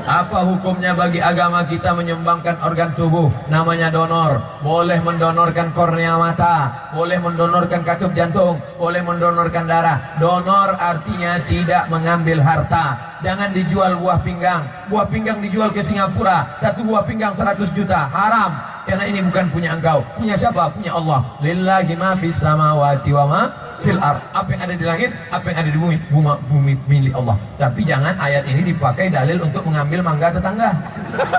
Apa 0.08 0.48
hukumnya 0.48 0.96
bagi 0.96 1.20
agama 1.20 1.67
kita 1.67 1.91
menyumbangkan 1.91 2.63
organ 2.63 2.96
tubuh 2.96 3.28
namanya 3.52 3.91
donor? 3.91 4.39
Boleh 4.63 5.04
mendonorkan 5.04 5.76
kornea 5.76 6.15
mata, 6.15 6.88
boleh 6.96 7.20
mendonorkan 7.20 7.84
katup 7.84 8.15
jantung, 8.15 8.56
boleh 8.80 9.04
mendonorkan 9.04 9.67
darah. 9.67 10.15
Donor 10.15 10.80
artinya 10.80 11.43
tidak 11.43 11.91
mengambil 11.91 12.39
harta. 12.39 13.20
Jangan 13.20 13.52
dijual 13.52 14.00
buah 14.00 14.24
pinggang. 14.24 14.63
Buah 14.88 15.12
pinggang 15.12 15.43
dijual 15.43 15.76
ke 15.76 15.84
Singapura, 15.84 16.56
satu 16.56 16.88
buah 16.88 17.04
pinggang 17.04 17.36
100 17.36 17.67
juta, 17.76 18.08
haram. 18.08 18.56
Karena 18.88 19.04
ini 19.12 19.20
bukan 19.28 19.52
punya 19.52 19.76
engkau. 19.76 20.08
Punya 20.15 20.39
siapa? 20.39 20.72
Punya 20.72 20.96
Allah. 20.96 21.20
Lillahi 21.43 22.00
ma 22.00 22.15
fis 22.15 22.39
samawati 22.39 23.12
wa 23.12 23.26
ma 23.28 23.66
fil 23.84 24.00
ar. 24.02 24.22
Apa 24.34 24.50
yang 24.54 24.62
ada 24.66 24.74
di 24.74 24.86
langit, 24.86 25.10
apa 25.30 25.46
yang 25.52 25.58
ada 25.66 25.70
di 25.70 25.80
bumi, 25.80 25.98
bumi, 26.10 26.34
bumi 26.50 26.74
milik 26.88 27.13
Allah. 27.13 27.38
Tapi 27.62 27.82
jangan 27.86 28.18
ayat 28.18 28.44
ini 28.50 28.74
dipakai 28.74 29.10
dalil 29.13 29.42
untuk 29.44 29.66
mengambil 29.68 30.00
mangga 30.02 30.34
tetangga. 30.34 30.72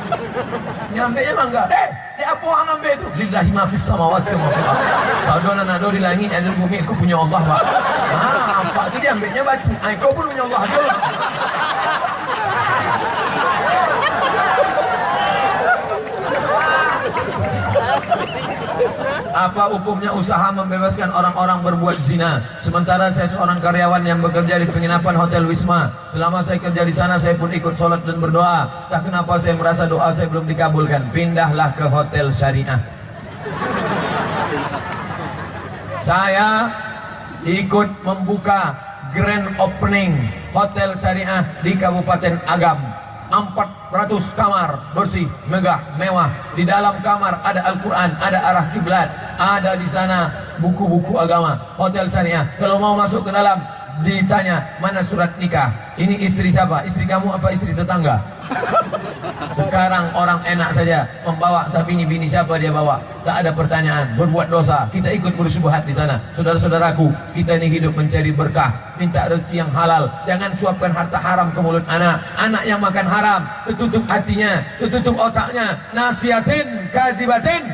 Nyampe 0.95 1.21
nya 1.23 1.33
mangga. 1.35 1.63
Eh, 1.71 1.89
eh 2.23 2.27
apa 2.27 2.45
orang 2.45 2.69
ambil 2.79 2.91
itu? 2.95 3.07
Lillahi 3.19 3.51
ma 3.53 3.65
fis 3.67 3.83
samawati 3.83 4.33
wa 4.35 4.41
ma 4.47 4.49
fil 4.55 4.67
ar. 4.67 4.79
Saudara 5.27 5.63
nado 5.67 5.89
di 5.91 6.01
langit, 6.01 6.31
ada 6.31 6.49
di 6.49 6.57
bumi, 6.57 6.77
aku 6.83 6.95
punya 6.97 7.17
Allah, 7.19 7.41
Pak. 7.43 7.63
Ah, 8.15 8.63
apa 8.65 8.83
itu 8.91 8.97
dia 9.03 9.13
ambilnya 9.13 9.43
batu. 9.43 9.73
Ah, 9.83 9.93
kau 9.99 10.13
pun 10.15 10.31
punya 10.31 10.45
Allah 10.47 10.61
juga. 10.69 10.93
Apa 19.39 19.71
hukumnya 19.71 20.11
usaha 20.11 20.51
membebaskan 20.51 21.15
orang-orang 21.15 21.63
berbuat 21.63 21.95
zina? 22.03 22.43
Sementara 22.59 23.07
saya 23.15 23.31
seorang 23.31 23.63
karyawan 23.63 24.03
yang 24.03 24.19
bekerja 24.19 24.59
di 24.59 24.67
penginapan 24.67 25.15
Hotel 25.15 25.47
Wisma. 25.47 25.95
Selama 26.11 26.43
saya 26.43 26.59
kerja 26.59 26.83
di 26.83 26.91
sana, 26.91 27.23
saya 27.23 27.39
pun 27.39 27.55
ikut 27.55 27.79
sholat 27.79 28.03
dan 28.03 28.19
berdoa. 28.19 28.91
Tak 28.91 29.07
kenapa 29.07 29.39
saya 29.39 29.55
merasa 29.55 29.87
doa 29.87 30.11
saya 30.11 30.27
belum 30.27 30.51
dikabulkan. 30.51 31.15
Pindahlah 31.15 31.71
ke 31.79 31.87
Hotel 31.87 32.35
Syariah. 32.35 32.83
Saya 36.03 36.75
ikut 37.47 37.95
membuka 38.03 38.75
grand 39.15 39.55
opening 39.63 40.19
Hotel 40.51 40.99
Syariah 40.99 41.47
di 41.63 41.79
Kabupaten 41.79 42.43
Agam. 42.51 42.88
400 43.29 44.37
kamar 44.37 44.93
bersih, 44.97 45.29
megah, 45.53 45.85
mewah. 46.01 46.33
Di 46.57 46.65
dalam 46.65 47.01
kamar 47.05 47.45
ada 47.45 47.61
Al-Quran, 47.69 48.11
ada 48.21 48.39
arah 48.41 48.67
kiblat, 48.73 49.09
ada 49.37 49.77
di 49.77 49.89
sana 49.89 50.33
buku-buku 50.59 51.17
agama. 51.21 51.61
Hotel 51.77 52.09
syariah. 52.09 52.49
Kalau 52.57 52.81
mau 52.81 52.97
masuk 52.97 53.29
ke 53.29 53.31
dalam, 53.31 53.61
ditanya 54.03 54.79
mana 54.79 55.03
surat 55.05 55.35
nikah. 55.37 55.75
Ini 55.99 56.25
istri 56.25 56.55
siapa? 56.55 56.87
Istri 56.87 57.05
kamu 57.05 57.35
apa 57.35 57.53
istri 57.53 57.75
tetangga? 57.75 58.23
Sekarang 59.59 60.13
orang 60.15 60.41
enak 60.45 60.71
saja 60.77 61.09
membawa 61.25 61.67
tapi 61.73 61.97
ini 61.97 62.05
bini 62.05 62.27
siapa 62.29 62.59
dia 62.61 62.73
bawa? 62.73 63.01
Tak 63.25 63.45
ada 63.45 63.51
pertanyaan, 63.53 64.17
berbuat 64.17 64.49
dosa. 64.49 64.89
Kita 64.89 65.13
ikut 65.13 65.37
bersubuhat 65.37 65.85
di 65.85 65.93
sana. 65.93 66.21
Saudara-saudaraku, 66.33 67.13
kita 67.37 67.61
ini 67.61 67.69
hidup 67.69 67.93
mencari 67.93 68.33
berkah, 68.33 68.73
minta 68.97 69.29
rezeki 69.29 69.67
yang 69.67 69.71
halal. 69.73 70.09
Jangan 70.25 70.57
suapkan 70.57 70.93
harta 70.95 71.19
haram 71.21 71.53
ke 71.53 71.61
mulut 71.61 71.85
anak. 71.93 72.25
Anak 72.41 72.63
yang 72.65 72.81
makan 72.81 73.05
haram, 73.05 73.45
tertutup 73.69 74.05
hatinya, 74.09 74.65
tertutup 74.81 75.17
otaknya. 75.21 75.77
Nasihatin, 75.93 76.89
kazibatin, 76.89 77.69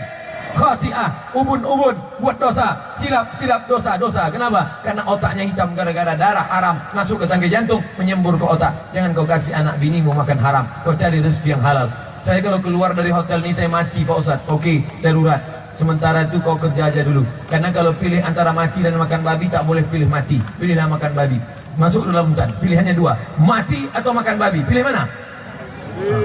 khati'ah, 0.55 1.35
ubun-ubun, 1.35 1.99
buat 2.23 2.37
dosa, 2.39 2.95
silap-silap 2.99 3.67
dosa-dosa. 3.67 4.31
Kenapa? 4.31 4.81
Karena 4.87 5.03
otaknya 5.05 5.45
hitam 5.45 5.75
gara-gara 5.75 6.15
darah 6.15 6.47
haram 6.47 6.79
masuk 6.95 7.23
ke 7.23 7.27
tangga 7.29 7.51
jantung, 7.51 7.83
menyembur 7.99 8.39
ke 8.39 8.47
otak. 8.47 8.73
Jangan 8.95 9.11
kau 9.13 9.27
kasih 9.27 9.53
anak 9.53 9.77
binimu 9.83 10.15
makan 10.15 10.39
haram. 10.39 10.65
Kau 10.87 10.95
cari 10.95 11.21
rezeki 11.21 11.59
yang 11.59 11.63
halal. 11.63 11.91
Saya 12.25 12.41
kalau 12.41 12.57
keluar 12.63 12.97
dari 12.97 13.13
hotel 13.13 13.45
ini 13.45 13.53
saya 13.53 13.69
mati 13.69 14.01
Pak 14.01 14.17
Ustaz. 14.17 14.41
Oke, 14.49 14.81
darurat. 15.05 15.45
Sementara 15.75 16.25
itu 16.25 16.39
kau 16.41 16.57
kerja 16.57 16.89
aja 16.89 17.03
dulu. 17.03 17.27
Karena 17.51 17.69
kalau 17.75 17.93
pilih 17.99 18.23
antara 18.23 18.55
mati 18.55 18.81
dan 18.81 18.97
makan 18.97 19.27
babi 19.27 19.51
tak 19.51 19.67
boleh 19.67 19.83
pilih 19.91 20.07
mati. 20.07 20.39
Pilihlah 20.57 20.87
makan 20.87 21.13
babi. 21.13 21.37
Masuk 21.75 22.07
dalam 22.07 22.31
hutan. 22.31 22.49
Pilihannya 22.63 22.95
dua. 22.95 23.19
Mati 23.43 23.91
atau 23.91 24.15
makan 24.15 24.39
babi. 24.39 24.63
Pilih 24.65 24.87
mana? 24.87 25.05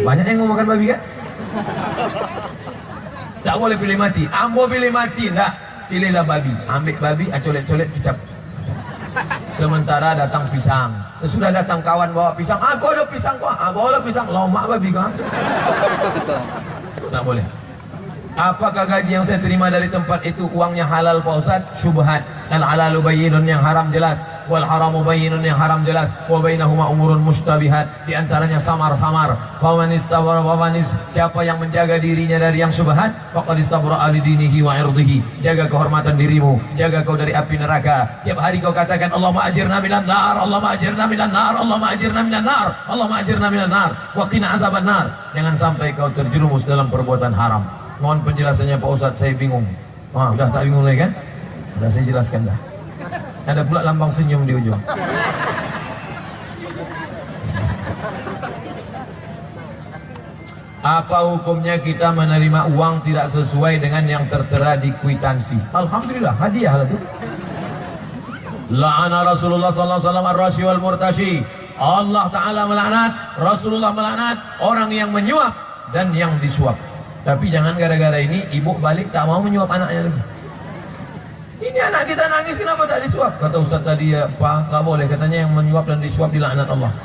banyak 0.01 0.25
yang 0.25 0.41
mau 0.41 0.49
makan 0.57 0.65
babi 0.65 0.85
kan? 0.93 0.99
Tak 3.43 3.56
boleh 3.56 3.75
pilih 3.80 3.95
mati. 3.95 4.28
Ambo 4.30 4.67
pilih 4.67 4.91
mati. 4.91 5.32
Tak. 5.32 5.52
Pilihlah 5.89 6.21
babi. 6.21 6.54
Ambil 6.69 6.95
babi, 7.02 7.25
colet-colet 7.34 7.89
kicap. 7.97 8.13
Sementara 9.58 10.13
datang 10.13 10.45
pisang. 10.54 10.93
Sesudah 11.17 11.49
datang 11.49 11.82
kawan 11.82 12.13
bawa 12.13 12.38
pisang. 12.38 12.62
Ah, 12.62 12.78
kau 12.78 12.93
ada 12.93 13.10
pisang 13.10 13.41
kau. 13.41 13.49
Ah, 13.49 13.73
bawa 13.73 13.97
pisang. 14.06 14.30
Lomak 14.30 14.69
babi 14.69 14.93
kau. 14.93 15.10
Tak 17.10 17.21
boleh. 17.25 17.41
Apakah 18.39 18.86
gaji 18.88 19.19
yang 19.19 19.25
saya 19.25 19.41
terima 19.41 19.67
dari 19.67 19.89
tempat 19.91 20.23
itu 20.23 20.47
uangnya 20.54 20.88
halal 20.88 21.19
Pak 21.25 21.36
Ustaz? 21.43 21.62
Syubhat. 21.75 22.23
Al 22.54 22.63
halalu 22.63 23.04
bayyinun 23.04 23.43
yang 23.43 23.60
haram 23.60 23.91
jelas 23.91 24.23
wal 24.49 24.65
haramu 24.65 25.05
bayyinun 25.05 25.45
yang 25.45 25.55
haram 25.55 25.85
jelas 25.85 26.09
wa 26.25 26.41
bainahuma 26.41 26.89
umurun 26.89 27.21
mustabihat 27.21 28.09
di 28.09 28.17
antaranya 28.17 28.57
samar-samar. 28.57 29.38
Faman 29.62 29.93
istabara 29.93 30.41
faman 30.41 30.81
siapa 31.13 31.45
yang 31.45 31.62
menjaga 31.62 32.01
dirinya 32.01 32.41
dari 32.41 32.65
yang 32.65 32.73
syubhat 32.73 33.13
faqad 33.31 33.62
istabara 33.62 34.01
ali 34.01 34.19
dinihi 34.19 34.65
wa 34.65 34.73
irdihi. 34.75 35.45
Jaga 35.45 35.69
kehormatan 35.69 36.17
dirimu, 36.17 36.57
jaga 36.73 37.05
kau 37.05 37.13
dari 37.13 37.38
api 37.38 37.55
neraka. 37.62 38.25
Tiap 38.25 38.41
hari 38.41 38.57
kau 38.59 38.73
katakan 38.73 39.13
Allahumma 39.13 39.47
ajirna 39.47 39.77
minan 39.79 40.09
nar, 40.09 40.35
Allahumma 40.41 40.73
ajirna 40.73 41.05
minan 41.05 41.29
nar, 41.29 41.53
Allahumma 41.55 41.93
ajirna 41.93 42.21
minan 42.25 42.43
nar, 42.43 42.67
Allahumma 42.89 43.21
ajirna 43.21 43.47
minan 43.53 43.69
nar 43.69 43.89
wa 44.17 44.25
qina 44.25 44.57
azaban 44.57 44.83
nar. 44.83 45.13
Jangan 45.38 45.55
sampai 45.55 45.93
kau 45.93 46.09
terjerumus 46.09 46.65
dalam 46.65 46.89
perbuatan 46.89 47.31
haram. 47.38 47.63
Mohon 48.01 48.31
penjelasannya 48.31 48.79
Pak 48.79 48.89
Ustaz, 48.89 49.13
saya 49.19 49.35
bingung. 49.35 49.67
Wah, 50.15 50.33
udah 50.33 50.49
tak 50.49 50.65
bingung 50.65 50.88
lagi 50.88 51.05
kan? 51.05 51.12
Udah 51.77 51.89
saya 51.91 52.04
jelaskan 52.08 52.50
dah. 52.50 52.68
Ada 53.48 53.62
pula 53.63 53.85
lambang 53.85 54.12
senyum 54.12 54.44
di 54.44 54.58
ujung. 54.58 54.81
Apa 60.79 61.27
hukumnya 61.27 61.75
kita 61.83 62.15
menerima 62.15 62.71
uang 62.71 63.04
tidak 63.04 63.27
sesuai 63.35 63.83
dengan 63.83 64.08
yang 64.08 64.23
tertera 64.31 64.79
di 64.79 64.96
kwitansi? 64.96 65.60
Alhamdulillah, 65.75 66.40
hadiah 66.40 66.73
lah 66.79 66.87
tu. 66.87 66.98
La'ana 68.71 69.27
Rasulullah 69.27 69.75
sallallahu 69.75 70.00
alaihi 70.00 70.08
wasallam 70.08 70.29
ar-rashi 70.31 70.62
wal 70.63 70.79
murtashi. 70.79 71.44
Allah 71.79 72.31
taala 72.31 72.63
melaknat, 72.63 73.12
Rasulullah 73.40 73.92
melaknat 73.92 74.40
orang 74.63 74.92
yang 74.96 75.12
menyuap 75.12 75.52
dan 75.92 76.15
yang 76.15 76.40
disuap. 76.40 76.79
Tapi 77.27 77.52
jangan 77.52 77.75
gara-gara 77.75 78.15
ini 78.23 78.48
ibu 78.56 78.79
balik 78.79 79.12
tak 79.12 79.27
mau 79.27 79.44
menyuap 79.44 79.67
anaknya 79.67 80.08
lagi. 80.08 80.21
Ini 81.60 81.79
anak 81.91 82.07
kita 82.07 82.23
nangis 82.31 82.55
kenapa 82.55 82.87
tak 82.87 83.03
disuap? 83.03 83.35
Kata 83.35 83.60
Ustaz 83.60 83.83
tadi 83.83 84.15
ya, 84.15 84.31
Pak, 84.31 84.71
nggak 84.71 84.83
boleh. 84.83 85.05
Katanya 85.12 85.43
yang 85.43 85.51
menyuap 85.51 85.91
dan 85.91 85.99
disuap 85.99 86.31
dilaknat 86.31 86.71
Allah. 86.71 86.95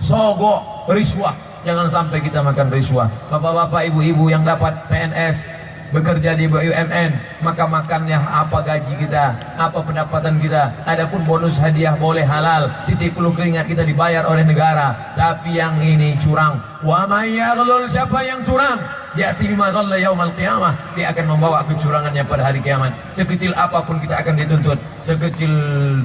Sogok 0.00 0.88
riswah. 0.88 1.36
Jangan 1.68 1.92
sampai 1.92 2.24
kita 2.24 2.40
makan 2.40 2.72
riswah. 2.72 3.12
Bapak-bapak, 3.28 3.92
ibu-ibu 3.92 4.32
yang 4.32 4.48
dapat 4.48 4.88
PNS 4.88 5.57
bekerja 5.90 6.36
di 6.36 6.44
BUMN, 6.48 7.42
maka 7.44 7.64
makannya 7.64 8.16
apa 8.16 8.60
gaji 8.64 8.94
kita, 9.00 9.36
apa 9.56 9.78
pendapatan 9.80 10.36
kita. 10.38 10.72
Adapun 10.84 11.24
bonus 11.24 11.56
hadiah 11.56 11.96
boleh 11.96 12.24
halal, 12.24 12.68
titik 12.84 13.16
puluh 13.16 13.32
keringat 13.32 13.68
kita 13.68 13.84
dibayar 13.84 14.24
oleh 14.28 14.44
negara. 14.44 15.14
Tapi 15.16 15.56
yang 15.56 15.80
ini 15.80 16.16
curang. 16.20 16.60
Wa 16.84 17.08
may 17.08 17.40
siapa 17.88 18.22
yang 18.22 18.44
curang? 18.44 18.78
Ya'ti 19.16 19.50
bima 19.50 19.72
ghalla 19.72 19.96
yaumal 19.96 20.30
qiyamah. 20.36 20.76
Dia 20.94 21.10
akan 21.10 21.36
membawa 21.36 21.64
kecurangannya 21.66 22.22
pada 22.28 22.52
hari 22.52 22.60
kiamat. 22.60 22.92
Sekecil 23.16 23.56
apa 23.56 23.82
pun 23.82 23.98
kita 23.98 24.20
akan 24.20 24.36
dituntut. 24.36 24.78
Sekecil 25.02 25.50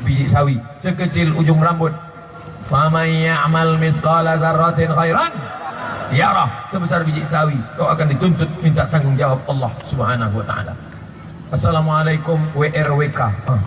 biji 0.01 0.25
sawi, 0.25 0.57
sekecil 0.79 1.36
ujung 1.36 1.59
rambut, 1.59 1.91
Faman 2.63 3.11
ya'mal 3.11 3.75
misqala 3.75 4.39
dzarratin 4.39 4.95
khairan 4.95 5.31
yarah 6.11 6.67
sebesar 6.67 7.07
biji 7.07 7.23
sawi 7.23 7.55
kau 7.79 7.87
akan 7.87 8.11
dituntut 8.11 8.49
minta 8.59 8.83
tanggung 8.91 9.15
jawab 9.15 9.39
Allah 9.47 9.71
Subhanahu 9.87 10.43
wa 10.43 10.45
taala. 10.45 10.73
Assalamualaikum 11.53 12.41
WRWK. 12.57 13.21
Ah. 13.47 13.61